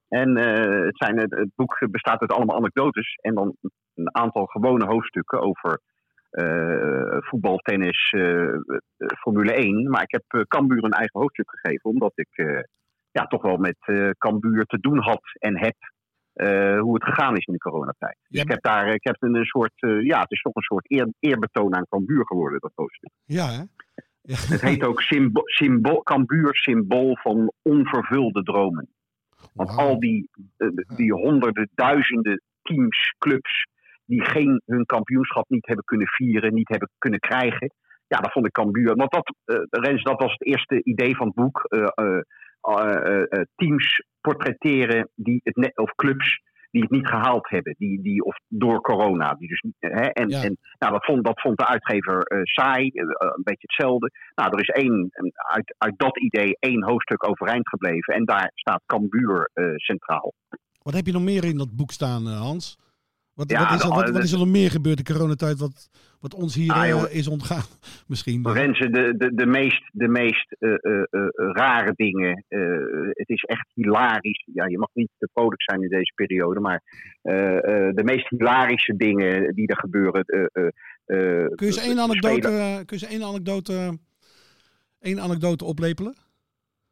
En 0.07 0.37
het, 0.85 0.97
zijn, 0.97 1.17
het, 1.19 1.31
het 1.31 1.49
boek 1.55 1.87
bestaat 1.91 2.21
uit 2.21 2.31
allemaal 2.31 2.57
anekdotes 2.57 3.15
en 3.21 3.35
dan 3.35 3.55
een 3.95 4.15
aantal 4.15 4.45
gewone 4.45 4.85
hoofdstukken 4.85 5.41
over 5.41 5.81
eh, 6.33 7.17
voetbal, 7.19 7.57
tennis, 7.57 8.11
eh, 8.11 8.43
eh, 8.43 8.57
Formule 9.19 9.53
1. 9.53 9.89
Maar 9.89 10.01
ik 10.01 10.11
heb 10.11 10.45
Cambuur 10.47 10.83
een 10.83 10.91
eigen 10.91 11.19
hoofdstuk 11.19 11.49
gegeven, 11.49 11.89
omdat 11.89 12.11
ik 12.15 12.61
ja, 13.11 13.25
toch 13.25 13.41
wel 13.41 13.57
met 13.57 13.77
Cambuur 14.17 14.65
te 14.65 14.79
doen 14.79 14.97
had 14.97 15.21
en 15.39 15.59
heb 15.59 15.75
hoe 16.79 16.93
het 16.93 17.03
gegaan 17.03 17.37
is 17.37 17.45
in 17.45 17.53
de 17.53 17.59
coronatijd. 17.59 18.17
Dus 18.27 18.37
Ja, 18.37 18.41
ik 18.41 18.49
heb 18.49 18.61
daar 18.61 18.93
ik 18.93 19.03
heb 19.03 19.15
een 19.19 19.45
soort, 19.45 19.73
ja, 20.03 20.19
het 20.19 20.31
is 20.31 20.41
toch 20.41 20.55
een 20.55 20.61
soort 20.61 20.91
eer, 20.91 21.07
eerbetoon 21.19 21.75
aan 21.75 21.87
Cambuur 21.89 22.25
geworden, 22.25 22.59
dat 22.59 22.71
hoofdstuk. 22.75 23.11
Ja, 23.25 23.45
hè? 23.45 23.63
Ja. 24.21 24.35
Het 24.35 24.61
heet 24.61 24.83
ook 24.83 25.01
symbo 25.01 25.41
symbool, 25.45 26.03
Cambuur, 26.03 26.55
symbool 26.55 27.17
van 27.17 27.51
onvervulde 27.61 28.43
dromen. 28.43 28.87
Want 29.53 29.69
al 29.69 29.99
die, 29.99 30.29
die 30.95 31.13
honderden, 31.13 31.69
duizenden 31.73 32.41
teams, 32.61 33.15
clubs, 33.17 33.67
die 34.05 34.23
geen, 34.25 34.61
hun 34.65 34.85
kampioenschap 34.85 35.49
niet 35.49 35.65
hebben 35.65 35.85
kunnen 35.85 36.07
vieren, 36.07 36.53
niet 36.53 36.69
hebben 36.69 36.89
kunnen 36.97 37.19
krijgen. 37.19 37.73
Ja, 38.07 38.17
dat 38.17 38.31
vond 38.31 38.45
ik 38.45 38.51
Cambuur. 38.51 38.95
Want 38.95 39.11
dat, 39.11 39.35
eh, 39.45 39.57
Rens, 39.69 40.03
dat 40.03 40.21
was 40.21 40.31
het 40.31 40.45
eerste 40.45 40.83
idee 40.83 41.15
van 41.15 41.27
het 41.27 41.35
boek. 41.35 41.63
eh, 41.63 41.87
eh, 43.29 43.41
teams 43.55 44.03
portretteren 44.21 45.09
die 45.15 45.39
het 45.43 45.55
net, 45.55 45.77
of 45.77 45.95
clubs 45.95 46.41
die 46.71 46.81
het 46.81 46.91
niet 46.91 47.07
gehaald 47.07 47.49
hebben. 47.49 47.75
Die, 47.77 48.01
die, 48.01 48.23
of 48.23 48.37
door 48.47 48.81
corona. 48.81 49.33
Die 49.33 49.47
dus, 49.47 49.61
niet- 49.61 49.75
hè, 49.79 50.05
en 50.05 50.29
Ja. 50.29 50.43
en 50.43 50.57
nou, 50.79 50.93
dat, 50.93 51.05
vond, 51.05 51.25
dat 51.25 51.41
vond 51.41 51.57
de 51.57 51.67
uitgever 51.67 52.41
saai. 52.43 52.91
een 52.93 53.43
beetje 53.43 53.67
hetzelfde. 53.67 54.11
Nou, 54.35 54.49
er 54.51 54.59
is 54.59 54.67
één, 54.69 55.09
uit, 55.35 55.75
uit 55.77 55.93
dat 55.97 56.19
idee 56.19 56.57
één 56.59 56.83
hoofdstuk 56.83 57.27
overeind 57.27 57.69
gebleven. 57.69 58.13
En 58.13 58.25
daar 58.25 58.51
staat 58.55 58.81
Cambuur 58.85 59.49
eh, 59.53 59.65
centraal. 59.75 60.33
Wat 60.81 60.93
heb 60.93 61.05
je 61.05 61.11
nog 61.11 61.23
meer 61.23 61.43
in 61.43 61.57
dat 61.57 61.75
boek 61.75 61.91
staan, 61.91 62.25
Hans? 62.25 62.77
Wat, 63.33 63.49
Ja, 63.51 63.59
wat, 63.59 63.69
is 63.69 63.83
er, 63.83 63.89
de- 63.89 63.95
wat, 63.95 64.09
wat 64.09 64.23
is 64.23 64.31
er 64.31 64.37
nog 64.37 64.47
meer 64.47 64.71
gebeurd 64.71 64.97
in 64.97 65.15
coronatijd 65.15 65.59
wat, 65.59 65.89
wat 66.19 66.33
ons 66.33 66.55
hier 66.55 66.71
Ah, 66.71 66.89
eh, 66.89 67.15
is 67.15 67.27
ontgaan? 67.27 67.63
Misschien. 68.07 68.41
De, 68.41 69.13
de, 69.17 69.31
de 69.35 69.45
meest, 69.45 69.83
de 69.91 70.07
meest 70.07 70.55
eh, 70.59 70.73
eh, 70.73 71.03
rare 71.35 71.93
dingen. 71.95 72.45
het 73.09 73.29
is 73.29 73.43
echt 73.43 73.67
hilarisch. 73.73 74.47
Ja, 74.53 74.65
je 74.67 74.77
mag 74.77 74.89
niet 74.93 75.09
te 75.17 75.29
vrolijk 75.33 75.61
zijn 75.61 75.81
in 75.81 75.89
deze 75.89 76.11
periode, 76.15 76.59
maar 76.59 76.81
de 77.21 78.01
meest 78.03 78.29
hilarische 78.29 78.95
dingen 78.95 79.53
die 79.55 79.67
er 79.67 79.77
gebeuren. 79.77 80.25
Kun 80.25 80.71
je 81.55 81.55
eens 81.65 81.77
één 81.87 81.99
anekdote, 81.99 82.83
kun 82.85 82.97
je 82.99 83.07
één 83.07 83.23
anekdote, 83.23 83.97
één 84.99 85.19
anekdote 85.21 85.65
oplepelen? 85.65 86.15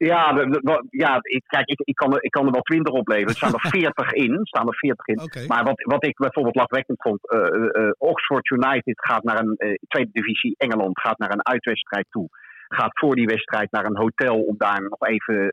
Ja, 0.05 0.33
de- 0.33 0.49
de- 0.49 0.59
wat- 0.63 0.85
ja 0.89 1.19
ik, 1.21 1.43
kijk, 1.47 1.67
ik, 1.67 1.79
ik, 1.83 1.95
kan 1.95 2.13
er, 2.13 2.23
ik 2.23 2.31
kan 2.31 2.45
er 2.45 2.51
wel 2.51 2.61
twintig 2.61 2.93
opleveren. 2.93 3.29
Er 3.29 3.35
staan 3.35 3.53
er 3.53 3.69
veertig 3.79 4.11
in. 4.11 4.39
Staan 4.43 4.67
er 4.67 4.75
40 4.75 5.07
in. 5.07 5.19
Maar 5.47 5.63
wat, 5.63 5.81
wat 5.83 6.05
ik 6.05 6.17
bijvoorbeeld 6.17 6.55
lachwekkend 6.55 7.01
vond, 7.01 7.29
eh, 7.31 7.39
eh, 7.39 7.81
eh, 7.87 7.91
Oxford 7.97 8.49
United 8.49 8.99
gaat 9.05 9.23
naar 9.23 9.39
een 9.39 9.77
tweede 9.87 10.09
divisie 10.11 10.55
Engeland, 10.57 10.99
gaat 10.99 11.17
naar 11.17 11.31
een 11.31 11.45
uitwedstrijd 11.45 12.05
toe. 12.09 12.27
Gaat 12.67 12.99
voor 12.99 13.15
die 13.15 13.25
wedstrijd 13.25 13.71
naar 13.71 13.85
een 13.85 13.97
hotel 13.97 14.41
om 14.41 14.55
daar 14.57 14.81
nog 14.81 15.07
even 15.07 15.51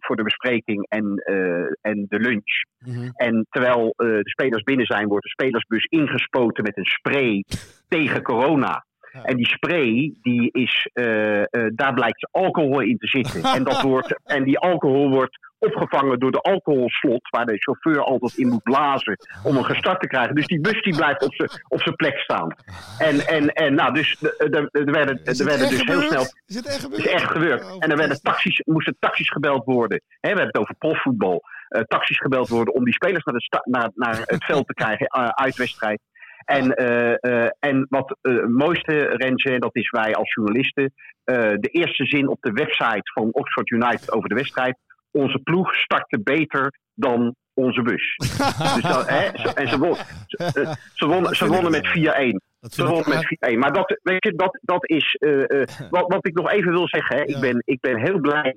voor 0.00 0.16
de 0.16 0.22
bespreking 0.22 0.86
en, 0.88 1.04
en 1.80 2.06
de 2.08 2.18
lunch. 2.18 2.64
Mhm. 2.78 3.08
En 3.14 3.46
terwijl 3.50 3.92
de 3.96 4.20
spelers 4.22 4.62
binnen 4.62 4.86
zijn, 4.86 5.08
wordt 5.08 5.24
de 5.24 5.30
spelersbus 5.30 5.84
ingespoten 5.84 6.62
met 6.64 6.76
een 6.76 6.84
spray 6.84 7.44
tegen 7.88 8.22
corona. 8.22 8.84
En 9.22 9.36
die 9.36 9.46
spray, 9.46 10.14
die 10.22 10.50
is, 10.52 10.88
eh, 10.92 11.40
eh, 11.40 11.46
daar 11.74 11.94
blijkt 11.94 12.28
alcohol 12.30 12.80
in 12.80 12.98
te 12.98 13.06
zitten. 13.06 13.42
En, 13.56 13.64
dat 13.64 13.80
wordt, 13.82 14.20
en 14.24 14.44
die 14.44 14.58
alcohol 14.58 15.08
wordt 15.10 15.38
opgevangen 15.58 16.18
door 16.18 16.30
de 16.32 16.40
alcoholslot, 16.40 17.28
waar 17.30 17.46
de 17.46 17.58
chauffeur 17.58 18.02
altijd 18.04 18.36
in 18.36 18.48
moet 18.48 18.62
blazen 18.62 19.16
om 19.44 19.54
hem 19.54 19.62
gestart 19.64 20.00
te 20.00 20.06
krijgen. 20.06 20.34
Dus 20.34 20.46
die 20.46 20.60
bus 20.60 20.82
die 20.82 20.96
blijft 20.96 21.22
op 21.24 21.34
zijn 21.34 21.50
op 21.68 21.82
zijn 21.82 21.96
plek 21.96 22.18
staan. 22.18 22.54
En, 22.98 23.26
en, 23.26 23.48
en 23.52 23.74
nou, 23.74 23.94
dus 23.94 24.22
er 24.22 24.68
werden, 24.84 25.20
er 25.24 25.44
werden 25.44 25.68
dus 25.68 25.84
heel 25.84 26.00
snel 26.00 26.24
Is 26.46 26.54
het 26.56 26.66
echt 26.66 26.80
gebeurd? 26.80 27.04
is 27.04 27.06
echt 27.06 27.30
gebeurd. 27.30 27.64
Oh, 27.64 27.76
en 27.78 27.90
er 27.90 27.96
werden 27.96 28.22
taxis, 28.22 28.62
moesten 28.64 28.96
taxis 28.98 29.30
gebeld 29.30 29.64
worden. 29.64 30.00
We 30.20 30.28
hebben 30.28 30.46
het 30.46 30.56
over 30.56 30.74
profvoetbal. 30.78 31.42
Eh 31.68 31.80
taxis 31.80 32.18
gebeld 32.18 32.48
worden 32.48 32.74
om 32.74 32.84
die 32.84 32.94
spelers 32.94 33.24
naar, 33.24 33.34
de 33.34 33.42
sta- 33.42 33.64
naar, 33.64 33.90
naar 33.94 34.20
het 34.24 34.44
veld 34.44 34.66
te 34.66 34.74
krijgen 34.74 35.06
eh, 35.06 35.28
uit 35.28 35.56
wedstrijd. 35.56 36.00
En, 36.44 36.74
eh, 36.74 37.14
eh, 37.20 37.50
en 37.58 37.86
wat 37.88 38.16
eh, 38.20 38.34
het 38.34 38.48
mooiste, 38.48 38.92
Rentje, 38.98 39.50
en 39.50 39.60
dat 39.60 39.76
is 39.76 39.90
wij 39.90 40.14
als 40.14 40.34
journalisten. 40.34 40.92
de 41.24 41.68
eerste 41.70 42.04
zin 42.06 42.28
op 42.28 42.40
de 42.40 42.52
website 42.52 43.10
van 43.14 43.32
Oxford 43.32 43.70
United 43.70 44.12
over 44.12 44.28
de 44.28 44.34
wedstrijd. 44.34 44.78
Onze 45.10 45.38
ploeg 45.38 45.74
startte 45.74 46.20
beter 46.20 46.78
dan 46.94 47.34
onze 47.54 47.82
bus. 47.82 48.16
dus 48.74 48.82
dat, 48.82 49.08
hè, 49.08 49.52
en 49.54 49.68
ze, 49.68 49.78
won, 49.78 49.94
ze, 50.26 50.76
ze, 50.94 51.06
wonnen, 51.06 51.36
ze 51.36 51.46
wonnen 51.46 51.70
met 51.70 51.86
4-1. 51.86 51.90
Dat 52.60 52.72
Ze 52.72 52.86
wonnen 52.86 53.08
met 53.08 53.52
4-1. 53.54 53.58
Maar 53.58 53.72
dat, 53.72 53.98
weet 54.02 54.24
je, 54.24 54.34
dat, 54.36 54.58
dat 54.60 54.88
is. 54.88 55.16
wat, 55.90 56.04
wat 56.06 56.26
ik 56.26 56.34
nog 56.34 56.50
even 56.50 56.72
wil 56.72 56.88
zeggen. 56.88 57.16
Hè, 57.16 57.22
Ja. 57.22 57.34
ik, 57.34 57.40
ben, 57.40 57.62
ik 57.64 57.80
ben 57.80 58.00
heel 58.00 58.20
blij 58.20 58.56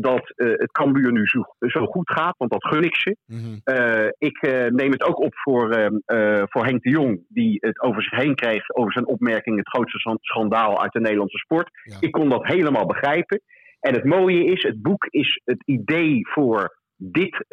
dat 0.00 0.32
eh, 0.34 0.48
het 0.48 0.72
Cambuur 0.72 1.12
nu 1.12 1.26
zo, 1.26 1.42
zo 1.58 1.86
goed 1.86 2.10
gaat. 2.10 2.36
Want 2.36 2.50
dat 2.50 2.64
gun 2.64 2.82
ik 2.82 2.96
ze. 2.96 3.16
Mhm. 3.26 3.58
Eh, 3.64 4.08
ik 4.18 4.36
eh, 4.36 4.66
neem 4.66 4.90
het 4.90 5.02
ook 5.02 5.20
op 5.20 5.34
voor, 5.34 5.70
ehm, 5.70 5.96
eh, 6.04 6.42
voor 6.46 6.64
Henk 6.64 6.82
de 6.82 6.90
Jong. 6.90 7.24
Die 7.28 7.56
het 7.60 7.80
over 7.80 8.02
zich 8.02 8.18
heen 8.18 8.34
kreeg. 8.34 8.70
Over 8.70 8.92
zijn 8.92 9.06
opmerking. 9.06 9.56
Het 9.56 9.68
grootste 9.68 10.18
schandaal 10.20 10.82
uit 10.82 10.92
de 10.92 11.00
Nederlandse 11.00 11.38
sport. 11.38 11.70
Ja. 11.82 11.96
Ik 12.00 12.12
kon 12.12 12.28
dat 12.28 12.46
helemaal 12.46 12.86
begrijpen. 12.86 13.40
En 13.80 13.94
het 13.94 14.04
mooie 14.04 14.44
is. 14.44 14.62
Het 14.62 14.82
boek 14.82 15.06
is. 15.10 15.40
Het 15.44 15.62
idee 15.64 16.28
voor 16.28 16.76
dit 16.96 17.44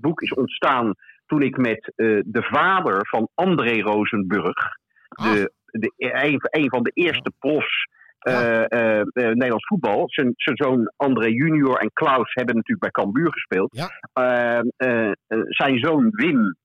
boek 0.00 0.22
is 0.22 0.34
ontstaan. 0.34 0.94
Toen 1.26 1.42
ik 1.42 1.56
met 1.56 1.92
de 2.26 2.42
vader 2.42 3.06
van 3.08 3.28
André 3.34 3.80
Rosenburg. 3.80 4.76
De, 5.08 5.52
de, 5.66 5.92
een, 5.96 6.40
een 6.50 6.70
van 6.70 6.82
de 6.82 6.90
eerste 6.94 7.32
profs 7.38 7.86
eh, 8.22 8.64
eh, 8.72 9.00
eh, 9.00 9.06
Nederlands 9.12 9.66
voetbal. 9.66 10.04
Zijn, 10.06 10.32
zoon 10.36 10.92
André 10.96 11.26
junior 11.26 11.76
en 11.76 11.90
Klaus 11.92 12.34
hebben 12.34 12.54
natuurlijk 12.54 12.92
bij 12.92 13.04
Cambuur 13.04 13.32
gespeeld. 13.32 13.76
Ja. 13.76 13.88
Eh, 14.12 14.58
eh, 14.76 15.10
eh, 15.26 15.38
zijn 15.48 15.78
zoon 15.78 16.10
Wim 16.10 16.56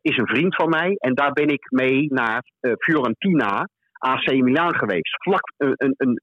is 0.00 0.16
een 0.16 0.26
vriend 0.26 0.54
van 0.54 0.68
mij. 0.68 0.94
En 0.98 1.14
daar 1.14 1.32
ben 1.32 1.48
ik 1.48 1.70
mee 1.70 2.06
naar 2.12 2.42
Fiorentina, 2.78 3.68
AC 3.92 4.32
Milan 4.32 4.74
geweest. 4.74 5.22
Vlak, 5.22 5.52
een, 5.56 5.94
een, 5.96 6.20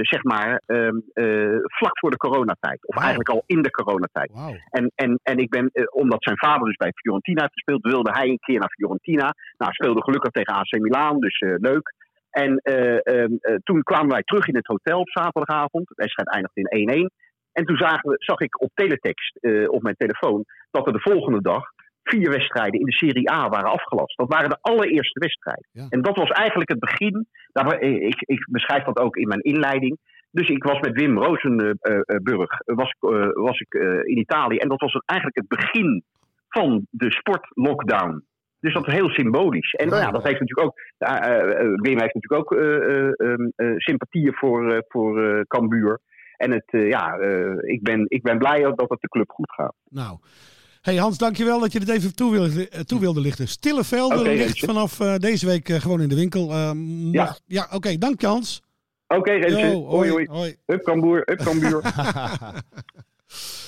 zeg 0.00 0.22
maar, 0.22 0.62
ehm, 0.66 0.96
eh, 1.12 1.58
vlak 1.62 1.98
voor 1.98 2.10
de 2.10 2.16
coronatijd. 2.16 2.86
Of 2.86 2.96
eigenlijk 2.96 3.28
al 3.28 3.42
in 3.46 3.62
de 3.62 3.70
coronatijd. 3.70 4.32
En, 4.70 4.92
en, 4.94 5.20
en 5.22 5.36
ik 5.36 5.48
ben, 5.48 5.70
omdat 5.92 6.22
zijn 6.22 6.38
vader 6.38 6.66
dus 6.66 6.76
bij 6.76 6.92
Fiorentina 6.94 7.40
heeft 7.40 7.52
gespeeld, 7.52 7.82
wilde 7.82 8.10
hij 8.12 8.28
een 8.28 8.38
keer 8.38 8.58
naar 8.58 8.74
Fiorentina. 8.76 9.34
Nou, 9.58 9.72
speelde 9.72 10.02
gelukkig 10.02 10.30
tegen 10.30 10.54
AC 10.54 10.78
Milan, 10.80 11.20
dus 11.20 11.40
leuk. 11.40 11.94
En 12.42 12.56
eh, 12.56 13.06
ehm, 13.06 13.32
eh, 13.40 13.54
toen 13.64 13.82
kwamen 13.82 14.08
wij 14.08 14.22
terug 14.22 14.48
in 14.48 14.56
het 14.56 14.66
hotel 14.66 15.00
op 15.00 15.10
zaterdagavond. 15.10 15.88
De 15.88 15.94
wedstrijd 15.96 16.32
eindigde 16.32 16.60
in 16.60 17.04
1-1. 17.04 17.10
En 17.52 17.64
toen 17.64 17.76
zagen 17.76 18.10
we, 18.10 18.16
zag 18.18 18.40
ik 18.40 18.62
op 18.62 18.70
teletext 18.74 19.36
eh, 19.36 19.68
op 19.68 19.82
mijn 19.82 19.96
telefoon 19.96 20.44
dat 20.70 20.86
er 20.86 20.92
de 20.92 21.10
volgende 21.10 21.40
dag 21.40 21.62
vier 22.02 22.30
wedstrijden 22.30 22.80
in 22.80 22.86
de 22.86 22.92
Serie 22.92 23.30
A 23.30 23.48
waren 23.48 23.70
afgelast. 23.70 24.16
Dat 24.16 24.28
waren 24.28 24.48
de 24.48 24.58
allereerste 24.60 25.20
wedstrijden. 25.20 25.68
Ja. 25.72 25.86
En 25.88 26.02
dat 26.02 26.16
was 26.16 26.30
eigenlijk 26.30 26.70
het 26.70 26.78
begin. 26.78 27.26
Daar, 27.52 27.66
eh, 27.66 28.06
ik, 28.06 28.20
ik 28.20 28.46
beschrijf 28.50 28.84
dat 28.84 28.98
ook 28.98 29.16
in 29.16 29.28
mijn 29.28 29.42
inleiding. 29.42 29.98
Dus 30.30 30.48
ik 30.48 30.64
was 30.64 30.80
met 30.80 31.00
Wim 31.00 31.18
Rosenburg 31.18 32.60
was, 32.64 32.90
ik, 32.90 33.08
was 33.34 33.60
ik 33.60 33.74
in 34.04 34.18
Italië. 34.18 34.56
En 34.56 34.68
dat 34.68 34.80
was 34.80 35.02
eigenlijk 35.04 35.38
het 35.38 35.48
begin 35.48 36.04
van 36.48 36.86
de 36.90 37.12
sportlockdown. 37.12 38.24
Dus 38.60 38.74
dat 38.74 38.86
is 38.86 38.92
heel 38.94 39.08
symbolisch. 39.08 39.72
En 39.72 39.88
nou 39.88 40.02
ja, 40.02 40.10
dat 40.10 40.22
heeft 40.26 40.40
natuurlijk 40.40 40.66
ook. 40.68 40.74
eh, 40.98 41.40
eh, 41.40 41.58
Wim 41.74 41.98
heeft 42.00 42.14
natuurlijk 42.14 42.32
ook 42.52 42.52
eh, 42.58 42.76
eh, 42.76 43.12
ehm, 43.16 43.48
eh, 43.56 43.72
sympathieën 43.76 44.32
voor, 44.34 44.72
eh 44.72 44.78
voor 44.88 45.24
eh, 45.24 45.40
Cambuur. 45.48 46.00
En 46.36 46.50
het, 46.52 46.64
eh, 46.66 46.88
ja, 46.88 47.16
eh, 47.18 47.52
ik, 47.72 47.82
ben, 47.82 48.04
ik 48.08 48.22
ben 48.22 48.38
blij 48.38 48.60
dat 48.62 48.88
het 48.90 49.00
de 49.00 49.08
club 49.08 49.30
goed 49.30 49.52
gaat. 49.52 49.74
Nou. 49.88 50.18
Hey 50.80 50.96
Hans, 50.96 51.18
dankjewel 51.18 51.60
dat 51.60 51.72
je 51.72 51.78
dit 51.78 51.88
even 51.88 52.14
toe 52.14 52.30
wilde, 52.32 52.68
eh, 52.68 52.80
toe 52.80 53.00
wilde 53.00 53.20
lichten. 53.20 53.48
Stille 53.48 53.84
velden 53.84 54.18
Oké, 54.18 54.28
ligt 54.28 54.44
Rentje. 54.44 54.66
vanaf 54.66 55.00
eh, 55.00 55.14
deze 55.16 55.46
week 55.46 55.68
eh, 55.68 55.76
gewoon 55.80 56.00
in 56.00 56.08
de 56.08 56.14
winkel. 56.14 56.50
Eh, 56.50 56.72
mocht- 57.12 57.42
ja, 57.46 57.66
oké, 57.72 57.98
dank 57.98 58.20
je 58.20 58.26
Hans. 58.26 58.62
Oké, 59.06 59.32
Rentje. 59.32 59.66
Yo, 59.66 59.84
hoi, 59.86 60.10
hoi. 60.10 60.26
hoi. 60.30 60.56
Up 60.66 60.82
Cambuur, 60.82 61.30
up 61.30 61.38
Cambuur. 61.38 61.80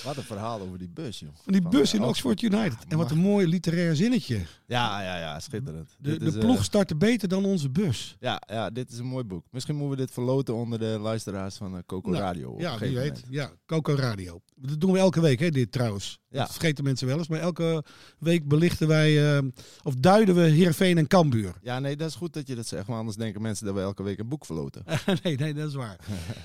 Wat 0.05 0.16
een 0.16 0.23
verhaal 0.23 0.61
over 0.61 0.79
die 0.79 0.88
bus, 0.88 1.18
joh. 1.18 1.29
Van 1.42 1.53
die 1.53 1.62
Van, 1.62 1.71
bus 1.71 1.94
in 1.94 2.03
Oxford 2.03 2.42
United. 2.42 2.77
En 2.88 2.99
wat 2.99 3.11
een 3.11 3.18
mooi 3.18 3.47
literair 3.47 3.97
zinnetje. 3.97 4.40
Ja, 4.66 5.03
ja, 5.03 5.18
ja, 5.18 5.40
schitterend. 5.40 5.90
De, 5.99 6.16
eh, 6.16 6.38
ploeg 6.38 6.64
startte 6.64 6.97
beter 6.97 7.29
dan 7.29 7.44
onze 7.44 7.71
bus. 7.71 8.16
ja, 8.21 8.42
ja, 8.47 8.71
dit 8.71 8.90
is 8.90 8.99
een 8.99 9.07
mooi 9.07 9.25
boek. 9.25 9.44
Misschien 9.51 9.75
moeten 9.77 9.97
we 9.97 10.05
dit 10.05 10.14
verloten 10.14 10.55
onder 10.55 10.79
de 10.79 10.99
luisteraars 11.01 11.57
van 11.57 11.77
eh, 11.77 11.83
Coco 11.87 12.11
Nou, 12.11 12.23
Radio. 12.23 12.51
op 12.51 12.61
Ja, 12.61 12.79
wie 12.79 12.94
weet. 12.94 13.05
moment. 13.09 13.25
Ja, 13.31 13.51
Coco 13.66 13.94
Radio. 13.94 14.40
Dat 14.55 14.81
doen 14.81 14.92
we 14.92 14.99
elke 14.99 15.21
week, 15.21 15.40
hè, 15.40 15.51
dit 15.51 15.73
trouwens. 15.73 16.18
Ja. 16.31 16.38
Dat 16.38 16.51
vergeten 16.53 16.85
mensen 16.85 17.07
wel 17.07 17.18
eens. 17.18 17.29
Maar 17.29 17.40
elke 17.40 17.85
week 18.18 18.49
belichten 18.49 18.88
wij, 18.88 19.37
eh, 19.37 19.42
of 19.83 19.94
duiden 19.94 20.35
we 20.35 20.40
Heerenveen 20.40 20.99
en 20.99 21.07
Kambuur. 21.07 21.55
Ja, 21.62 21.79
nee, 21.79 21.97
dat 21.97 22.09
is 22.09 22.14
goed 22.14 22.33
dat 22.33 22.47
je 22.47 22.55
dat 22.55 22.66
zegt. 22.66 22.87
Maar 22.87 22.99
anders 22.99 23.16
denken 23.16 23.42
mensen 23.42 23.66
dat 23.66 23.75
we 23.75 23.81
elke 23.81 24.03
week 24.03 24.18
een 24.18 24.29
boek 24.29 24.44
verloten. 24.47 24.83
nee, 25.23 25.37
nee, 25.37 25.55
dat 25.55 25.68
is 25.68 25.75
waar. 25.75 25.97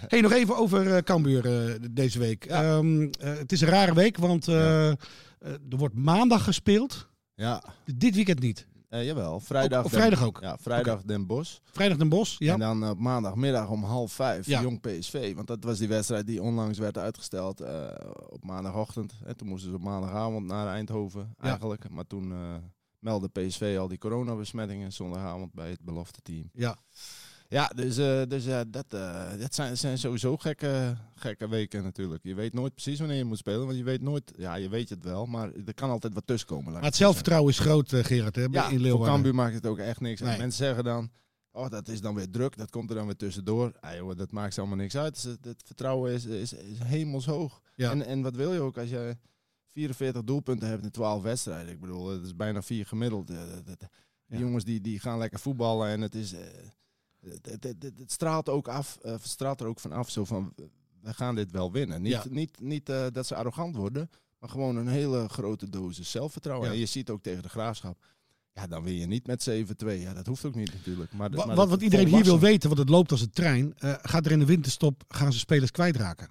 hey, 0.08 0.22
nog 0.22 0.32
even 0.32 0.58
over 0.58 1.04
Cambuur 1.04 1.46
eh, 1.66 1.76
deze 1.92 2.20
week. 2.20 2.46
Ja. 2.48 2.64
Ehm, 2.64 3.02
eh, 3.02 3.03
het 3.20 3.52
is 3.52 3.62
een 3.62 3.68
rare 3.68 3.94
week, 3.94 4.18
want 4.18 4.48
eh, 4.48 4.90
eh, 4.90 4.96
er 5.40 5.78
wordt 5.78 5.96
maandag 5.96 6.44
gespeeld. 6.44 7.08
Ja, 7.36 7.64
Dit 7.96 8.16
weekend 8.16 8.40
niet. 8.40 8.68
eh, 8.90 9.06
jawel. 9.06 9.40
Vrijdag, 9.40 9.80
Ook- 9.80 9.86
op 9.86 9.92
Den- 9.92 10.00
vrijdag 10.00 10.24
ook? 10.24 10.40
Ja, 10.42 10.58
vrijdag 10.58 11.02
Den 11.04 11.26
Bosch. 11.28 11.58
Vrijdag 11.72 11.98
Den 11.98 12.10
Bosch, 12.10 12.40
ja. 12.40 12.54
En 12.54 12.60
dan 12.60 12.90
op 12.90 13.00
maandagmiddag 13.00 13.70
om 13.70 13.84
half 13.84 14.12
vijf 14.12 14.46
Ja. 14.46 14.62
Jong 14.62 14.82
PSV. 14.82 15.36
Want 15.36 15.48
dat 15.48 15.64
was 15.64 15.78
die 15.78 15.88
wedstrijd 15.88 16.28
die 16.28 16.42
onlangs 16.42 16.78
werd 16.80 16.98
uitgesteld 16.98 17.62
eh, 17.62 17.88
op 18.30 18.44
maandagochtend. 18.44 19.14
En 19.26 19.38
toen 19.38 19.48
moesten 19.48 19.70
ze 19.70 19.76
op 19.76 19.82
maandagavond 19.84 20.46
naar 20.46 20.68
Eindhoven 20.68 21.34
eigenlijk. 21.40 21.90
Maar 21.90 22.08
toen 22.08 22.32
eh, 22.32 22.38
meldde 23.00 23.28
PSV 23.30 23.76
al 23.80 23.88
die 23.88 23.98
coronabesmettingen 23.98 24.94
zondagavond 24.94 25.54
bij 25.54 25.70
het 25.70 25.82
belofte 25.82 26.20
team. 26.22 26.50
ja. 26.54 26.76
Ja, 27.50 27.68
dus, 27.76 27.98
eh, 27.98 28.22
dus 28.28 28.46
ja, 28.46 28.64
dat, 28.64 28.86
eh, 28.90 29.30
dat 29.40 29.56
zijn, 29.56 29.78
zijn 29.78 29.98
sowieso 29.98 30.38
gekke, 30.38 30.96
gekke 31.16 31.48
weken 31.50 31.84
natuurlijk. 31.84 32.24
Je 32.24 32.34
weet 32.36 32.54
nooit 32.54 32.74
precies 32.74 33.00
wanneer 33.00 33.18
je 33.18 33.24
moet 33.24 33.38
spelen. 33.38 33.66
Want 33.66 33.78
je 33.78 33.84
weet 33.84 34.02
nooit, 34.02 34.34
ja 34.38 34.56
je 34.56 34.70
weet 34.70 34.90
het 34.90 35.04
wel, 35.04 35.26
maar 35.26 35.52
er 35.66 35.74
kan 35.74 35.90
altijd 35.90 36.14
wat 36.14 36.28
tussenkomen. 36.28 36.64
Maar 36.64 36.74
het 36.74 36.82
zeggen. 36.84 36.98
zelfvertrouwen 36.98 37.52
is 37.52 37.60
groot, 37.60 37.90
Gerard, 37.96 38.36
hè, 38.36 38.42
Ja, 38.52 38.64
in 38.66 38.70
voor 38.70 38.80
Leeuwarden. 38.80 39.08
Cambuur 39.14 39.36
maakt 39.36 39.54
het 39.54 39.66
ook 39.66 39.78
echt 39.78 40.00
niks. 40.00 40.22
Nee. 40.22 40.38
Mensen 40.38 40.66
zeggen 40.66 40.84
dan, 40.84 41.12
oh 41.52 41.70
dat 41.70 41.88
is 41.88 42.02
dan 42.02 42.16
weer 42.16 42.30
druk, 42.30 42.58
dat 42.58 42.70
komt 42.70 42.90
er 42.90 42.96
dan 42.96 43.06
weer 43.06 43.16
tussendoor. 43.16 43.74
Ah, 43.80 43.96
joh, 43.96 44.16
dat 44.18 44.32
maakt 44.32 44.58
allemaal 44.60 44.78
niks 44.78 44.98
uit. 44.98 45.14
Dus 45.14 45.24
Het, 45.24 45.46
het 45.46 45.62
vertrouwen 45.66 46.12
is, 46.14 46.26
is, 46.26 46.54
is 46.54 46.78
hemelshoog. 46.84 47.62
Ja. 47.76 47.92
En, 47.92 48.06
en 48.06 48.22
wat 48.22 48.36
wil 48.36 48.54
je 48.54 48.60
ook 48.60 48.78
als 48.78 48.90
je 48.90 49.18
44 49.74 50.24
doelpunten 50.24 50.68
hebt 50.68 50.84
in 50.84 50.92
12 50.92 51.24
wedstrijden? 51.24 51.74
Ik 51.74 51.80
bedoel, 51.80 52.08
het 52.10 52.26
is 52.26 52.36
bijna 52.36 52.62
vier 52.62 52.86
gemiddeld. 52.86 53.28
Dat- 53.28 53.66
dat- 53.66 53.90
Die 54.28 54.40
Ja. 54.42 54.46
jongens 54.46 54.64
die, 54.64 54.82
die 54.82 55.00
gaan 55.00 55.18
lekker 55.18 55.40
voetballen 55.40 55.90
en 55.90 56.02
het 56.02 56.16
is... 56.16 56.34
het, 57.42 57.64
het, 57.80 58.12
straalt 58.12 58.50
ook 58.50 58.68
af, 58.68 58.98
eh, 59.02 59.16
straalt 59.22 59.60
er 59.62 59.68
ook 59.68 59.80
van 59.80 59.92
af, 59.92 60.10
zo 60.10 60.26
van, 60.26 60.54
we 61.02 61.14
gaan 61.14 61.36
dit 61.36 61.52
wel 61.52 61.72
winnen. 61.72 62.02
Niet, 62.02 62.12
Ja. 62.12 62.24
niet, 62.30 62.60
niet 62.62 62.90
eh, 62.90 63.06
dat 63.14 63.28
ze 63.28 63.36
arrogant 63.36 63.76
worden, 63.76 64.10
maar 64.40 64.50
gewoon 64.50 64.76
een 64.76 64.88
hele 64.88 65.30
grote 65.30 65.70
dosis 65.70 66.12
zelfvertrouwen. 66.12 66.68
Ja. 66.68 66.74
En 66.74 66.80
je 66.80 66.86
ziet 66.86 67.10
ook 67.10 67.22
tegen 67.22 67.44
de 67.44 67.50
Graafschap, 67.50 67.98
ja, 68.54 68.68
dan 68.68 68.84
win 68.84 68.94
je 69.00 69.06
niet 69.06 69.28
met 69.28 69.42
7-2. 69.50 70.00
Ja, 70.02 70.14
dat 70.14 70.28
hoeft 70.28 70.46
ook 70.46 70.56
niet 70.56 70.74
natuurlijk. 70.74 71.14
Maar, 71.14 71.32
de- 71.32 71.38
Wa- 71.38 71.46
maar 71.46 71.56
wat, 71.56 71.70
wat 71.70 71.82
iedereen 71.82 72.08
hier 72.08 72.24
wil 72.24 72.40
weten, 72.40 72.68
want 72.70 72.82
het 72.82 72.90
loopt 72.90 73.12
als 73.12 73.22
een 73.22 73.30
trein. 73.32 73.74
eh, 73.78 73.94
gaat 74.02 74.26
er 74.26 74.32
in 74.32 74.40
de 74.40 74.46
winterstop, 74.46 75.04
gaan 75.08 75.34
ze 75.34 75.40
spelers 75.40 75.72
kwijtraken? 75.72 76.30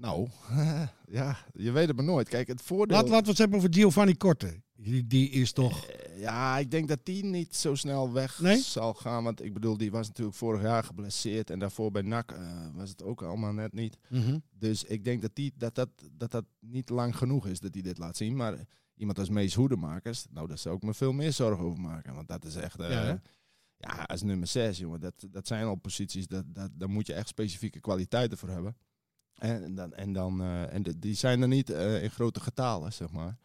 Nou, 0.00 0.28
ja, 1.18 1.36
je 1.52 1.70
weet 1.70 1.86
het 1.86 1.96
maar 1.96 2.04
nooit. 2.04 2.28
Kijk, 2.28 2.48
het 2.48 2.62
voordeel... 2.62 2.96
Laat, 2.96 3.08
laten 3.08 3.24
we 3.24 3.30
het 3.30 3.38
hebben 3.38 3.58
over 3.58 3.74
Giovanni 3.74 4.16
Korte. 4.16 4.62
Die, 4.76 5.06
die 5.06 5.30
is 5.30 5.52
toch... 5.52 5.86
Eh, 5.86 6.20
Ja, 6.20 6.58
ik 6.58 6.70
denk 6.70 6.88
dat 6.88 6.98
die 7.02 7.24
niet 7.24 7.56
zo 7.56 7.74
snel 7.74 8.12
weg 8.12 8.40
Nee? 8.40 8.58
zal 8.58 8.94
gaan. 8.94 9.24
Want 9.24 9.42
ik 9.44 9.52
bedoel, 9.54 9.76
die 9.76 9.90
was 9.90 10.06
natuurlijk 10.06 10.36
vorig 10.36 10.62
jaar 10.62 10.84
geblesseerd. 10.84 11.50
En 11.50 11.58
daarvoor 11.58 11.90
bij 11.90 12.02
NAC 12.02 12.32
eh, 12.32 12.66
was 12.74 12.88
het 12.90 13.02
ook 13.02 13.22
allemaal 13.22 13.52
net 13.52 13.72
niet. 13.72 13.96
Mhm. 14.08 14.38
Dus 14.50 14.84
ik 14.84 15.04
denk 15.04 15.22
dat, 15.22 15.30
die, 15.34 15.52
dat, 15.56 15.74
dat, 15.74 15.88
dat 16.12 16.30
dat 16.30 16.44
niet 16.60 16.88
lang 16.88 17.16
genoeg 17.16 17.46
is 17.46 17.60
dat 17.60 17.74
hij 17.74 17.82
dit 17.82 17.98
laat 17.98 18.16
zien. 18.16 18.36
Maar 18.36 18.54
iemand 18.94 19.18
als 19.18 19.28
Mees 19.28 19.54
Hoedemakers, 19.54 20.26
nou 20.30 20.46
daar 20.48 20.58
zou 20.58 20.76
ik 20.76 20.82
me 20.82 20.94
veel 20.94 21.12
meer 21.12 21.32
zorgen 21.32 21.64
over 21.64 21.80
maken. 21.80 22.14
Want 22.14 22.28
dat 22.28 22.44
is 22.44 22.54
echt... 22.56 22.80
eh, 22.80 23.12
ja, 23.76 24.02
als 24.06 24.22
nummer 24.22 24.46
6, 24.46 24.78
jongen, 24.78 25.00
dat, 25.00 25.26
dat 25.30 25.46
zijn 25.46 25.64
al 25.66 25.74
posities, 25.74 26.26
dat, 26.26 26.44
dat, 26.46 26.70
daar 26.74 26.90
moet 26.90 27.06
je 27.06 27.12
echt 27.14 27.28
specifieke 27.28 27.80
kwaliteiten 27.80 28.38
voor 28.38 28.48
hebben. 28.48 28.76
En, 29.40 29.74
dan, 29.74 29.94
en, 29.94 30.12
dan, 30.12 30.40
eh, 30.40 30.72
en 30.74 30.82
de- 30.82 30.98
die 30.98 31.14
zijn 31.14 31.42
er 31.42 31.48
niet 31.48 31.70
eh, 31.70 32.02
in 32.02 32.10
grote 32.10 32.40
getalen, 32.40 32.92
zeg 32.92 33.10
maar. 33.10 33.36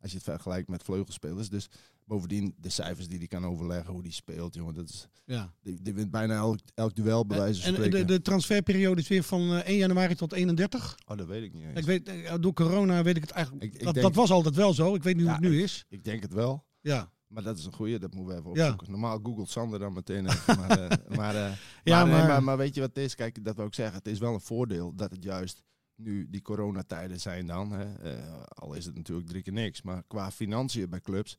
Als 0.00 0.10
je 0.10 0.16
het 0.18 0.26
vergelijkt 0.26 0.68
met 0.68 0.82
vleugelspelers. 0.82 1.48
Dus 1.48 1.68
Bovendien, 2.06 2.54
de 2.58 2.68
cijfers 2.68 3.08
die 3.08 3.18
hij 3.18 3.26
kan 3.26 3.46
overleggen, 3.46 3.92
hoe 3.92 4.02
die 4.02 4.12
speelt, 4.12 4.54
jongen. 4.54 4.74
Dat 4.74 4.88
is, 4.88 5.08
Ja. 5.24 5.52
die, 5.62 5.82
die 5.82 5.94
wint 5.94 6.10
bijna 6.10 6.34
elk, 6.34 6.58
elk 6.74 6.94
duel, 6.94 7.26
bij 7.26 7.38
wijze 7.38 7.60
van 7.62 7.68
En 7.68 7.74
spreken. 7.74 8.06
de, 8.06 8.12
de 8.14 8.20
transferperiode 8.22 9.00
is 9.00 9.08
weer 9.08 9.22
van 9.22 9.40
eh, 9.40 9.68
1 9.68 9.76
januari 9.76 10.14
tot 10.14 10.32
31. 10.32 10.98
Oh, 11.06 11.16
dat 11.16 11.26
weet 11.26 11.42
ik 11.42 11.52
niet 11.54 11.64
eens. 11.64 11.78
Ik 11.78 11.84
weet, 11.84 12.08
eh, 12.08 12.34
door 12.40 12.52
corona 12.52 13.02
weet 13.02 13.16
ik 13.16 13.22
het 13.22 13.30
eigenlijk. 13.30 13.64
Ik- 13.64 13.72
ik 13.74 13.84
dat, 13.84 13.94
denk- 13.94 14.06
dat 14.06 14.14
was 14.14 14.30
altijd 14.30 14.54
wel 14.54 14.74
zo. 14.74 14.94
Ik 14.94 15.02
weet 15.02 15.14
niet 15.16 15.24
hoe 15.24 15.34
Ja, 15.34 15.40
het 15.40 15.50
nu 15.50 15.62
is. 15.62 15.84
Ik 15.88 16.04
denk 16.04 16.22
het 16.22 16.32
wel. 16.32 16.64
Ja. 16.80 17.12
Maar 17.34 17.42
dat 17.42 17.58
is 17.58 17.64
een 17.64 17.72
goeie, 17.72 17.98
dat 17.98 18.14
moeten 18.14 18.34
we 18.34 18.40
even 18.40 18.54
Ja. 18.54 18.62
opzoeken. 18.62 18.90
Normaal 18.90 19.20
googelt 19.22 19.48
Sander 19.48 19.78
dan 19.78 19.92
meteen 19.92 20.26
even. 20.26 20.56
maar, 20.58 20.68
maar, 21.16 21.34
Ja, 21.34 21.50
maar, 21.84 22.06
nee, 22.06 22.14
maar- 22.16 22.26
maar, 22.28 22.42
maar 22.42 22.56
weet 22.56 22.74
je 22.74 22.80
wat 22.80 22.88
het 22.94 23.04
is? 23.04 23.14
Kijk, 23.14 23.44
dat 23.44 23.56
wil 23.56 23.66
ik 23.66 23.74
zeggen. 23.74 23.96
Het 23.96 24.06
is 24.08 24.18
wel 24.18 24.34
een 24.34 24.40
voordeel 24.40 24.94
dat 24.94 25.10
het 25.10 25.22
juist 25.22 25.62
nu 25.96 26.26
die 26.30 26.42
coronatijden 26.42 27.20
zijn 27.20 27.46
dan. 27.46 27.70
Hè. 27.72 27.94
Eh, 27.94 28.42
al 28.48 28.74
is 28.74 28.84
het 28.84 28.94
natuurlijk 28.94 29.28
drie 29.28 29.42
keer 29.42 29.52
niks. 29.52 29.82
Maar 29.82 30.02
qua 30.06 30.30
financiën 30.30 30.90
bij 30.90 31.00
clubs, 31.00 31.38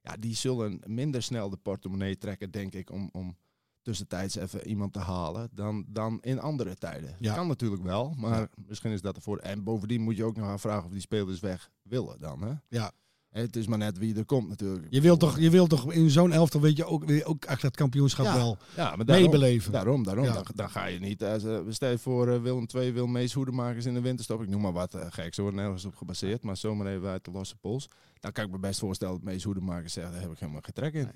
ja, 0.00 0.16
die 0.16 0.34
zullen 0.34 0.80
minder 0.86 1.22
snel 1.22 1.50
de 1.50 1.56
portemonnee 1.56 2.18
trekken, 2.18 2.50
denk 2.50 2.72
ik, 2.74 2.90
om, 2.90 3.08
om 3.12 3.36
tussentijds 3.82 4.34
even 4.36 4.66
iemand 4.68 4.92
te 4.92 4.98
halen 4.98 5.48
dan, 5.52 5.84
dan 5.88 6.18
in 6.22 6.40
andere 6.40 6.74
tijden. 6.76 7.16
Ja. 7.20 7.34
Kan 7.34 7.46
natuurlijk 7.46 7.82
wel, 7.82 8.14
maar 8.16 8.48
misschien 8.66 8.90
is 8.92 9.00
dat 9.00 9.16
ervoor. 9.16 9.38
En 9.38 9.62
bovendien 9.64 10.00
moet 10.02 10.16
je 10.16 10.24
ook 10.24 10.36
nog 10.36 10.48
afvragen 10.48 10.84
of 10.84 10.90
die 10.90 11.00
spelers 11.00 11.40
weg 11.40 11.70
willen 11.82 12.20
dan. 12.20 12.42
Hè. 12.42 12.52
Ja. 12.68 12.92
Het 13.42 13.56
is 13.56 13.66
maar 13.66 13.78
net 13.78 13.98
wie 13.98 14.16
er 14.16 14.24
komt 14.24 14.48
natuurlijk. 14.48 14.86
Je 14.90 15.00
wilt 15.00 15.20
toch, 15.20 15.38
je 15.38 15.50
wilt 15.50 15.68
toch 15.70 15.92
in 15.92 16.10
zo'n 16.10 16.32
elftal, 16.32 16.60
weet 16.60 16.76
je, 16.76 16.84
ook, 16.84 17.04
weer 17.04 17.24
ook 17.24 17.44
echt 17.44 17.62
dat 17.62 17.76
kampioenschap 17.76 18.24
Ja. 18.26 18.34
wel 18.34 18.58
Ja, 18.76 18.96
maar 18.96 19.06
daarom, 19.06 19.24
meebeleven. 19.24 19.72
Daarom, 19.72 20.04
daarom. 20.04 20.24
Ja. 20.24 20.32
Dan, 20.32 20.44
dan 20.54 20.70
ga 20.70 20.86
je 20.86 20.98
niet. 20.98 21.24
Als, 21.24 21.44
eh, 21.44 21.58
stel 21.68 21.90
je 21.90 21.98
voor 21.98 22.28
eh, 22.28 22.40
Willem 22.40 22.66
II 22.74 22.92
wil 22.92 23.06
Mees 23.06 23.32
Hoedemakers 23.32 23.84
in 23.84 23.94
de 23.94 24.00
winterstop. 24.00 24.42
Ik 24.42 24.48
noem 24.48 24.60
maar 24.60 24.72
wat 24.72 24.94
uh, 24.94 25.06
geks 25.08 25.36
hoor, 25.36 25.54
nergens 25.54 25.84
op 25.84 25.96
gebaseerd. 25.96 26.42
Maar 26.42 26.56
zomaar 26.56 26.86
even 26.86 27.08
uit 27.08 27.24
de 27.24 27.30
losse 27.30 27.56
pols. 27.56 27.88
Dan 28.20 28.32
kan 28.32 28.44
ik 28.44 28.50
me 28.50 28.58
best 28.58 28.78
voorstellen 28.78 29.14
dat 29.14 29.22
Mees 29.22 29.42
Hoedemakers 29.44 29.92
zegt, 29.92 30.12
daar 30.12 30.20
heb 30.20 30.30
ik 30.30 30.38
helemaal 30.38 30.60
geen 30.64 30.74
trek 30.74 30.94
in. 30.94 31.10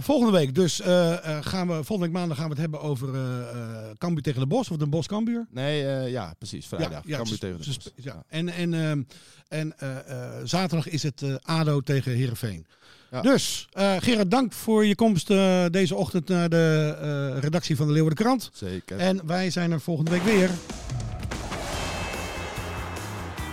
Volgende 0.00 0.32
week 0.32 0.54
dus 0.54 0.80
eh, 0.80 1.36
eh, 1.36 1.44
gaan 1.44 1.66
we, 1.66 1.74
volgende 1.74 2.00
week 2.04 2.12
maandag 2.12 2.36
gaan 2.36 2.46
we 2.46 2.52
het 2.52 2.60
hebben 2.60 2.80
over 2.80 3.14
eh 3.14 3.40
eh 3.40 3.96
Cambuur 3.98 4.22
tegen 4.22 4.40
de 4.40 4.46
Bos 4.46 4.70
of 4.70 4.76
de 4.76 4.86
Bos 4.86 5.06
Cambuur. 5.06 5.46
Nee, 5.50 5.86
eh, 5.86 6.10
ja, 6.10 6.34
precies. 6.38 6.66
Vrijdag. 6.66 7.02
Ja, 7.06 7.16
Cambuur 7.16 7.38
tegen 7.38 7.58
de 7.58 7.64
Bos. 7.64 7.92
ja. 7.96 8.24
En, 8.28 8.48
en, 8.48 8.74
ehm, 8.74 9.02
en 9.48 9.78
eh, 9.78 9.98
eh, 9.98 10.40
zaterdag 10.44 10.88
is 10.88 11.02
het 11.02 11.22
eh, 11.22 11.34
ADO 11.42 11.80
tegen 11.80 12.12
Heerenveen. 12.12 12.66
Ja. 13.10 13.20
Dus, 13.20 13.68
eh 13.72 13.96
Gerard, 13.98 14.30
dank 14.30 14.52
voor 14.52 14.84
je 14.86 14.94
komst 14.94 15.30
eh, 15.30 15.64
deze 15.70 15.94
ochtend 15.94 16.28
naar 16.28 16.48
de 16.48 16.96
eh, 17.34 17.40
redactie 17.42 17.76
van 17.76 17.86
de 17.86 17.92
Leeuwarden 17.92 18.24
Krant. 18.24 18.50
Zeker. 18.52 18.98
En 18.98 19.26
wij 19.26 19.50
zijn 19.50 19.70
er 19.72 19.80
volgende 19.80 20.10
week 20.10 20.22
weer. 20.22 20.50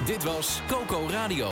Dit 0.05 0.23
was 0.23 0.61
Coco 0.67 1.07
Radio. 1.09 1.51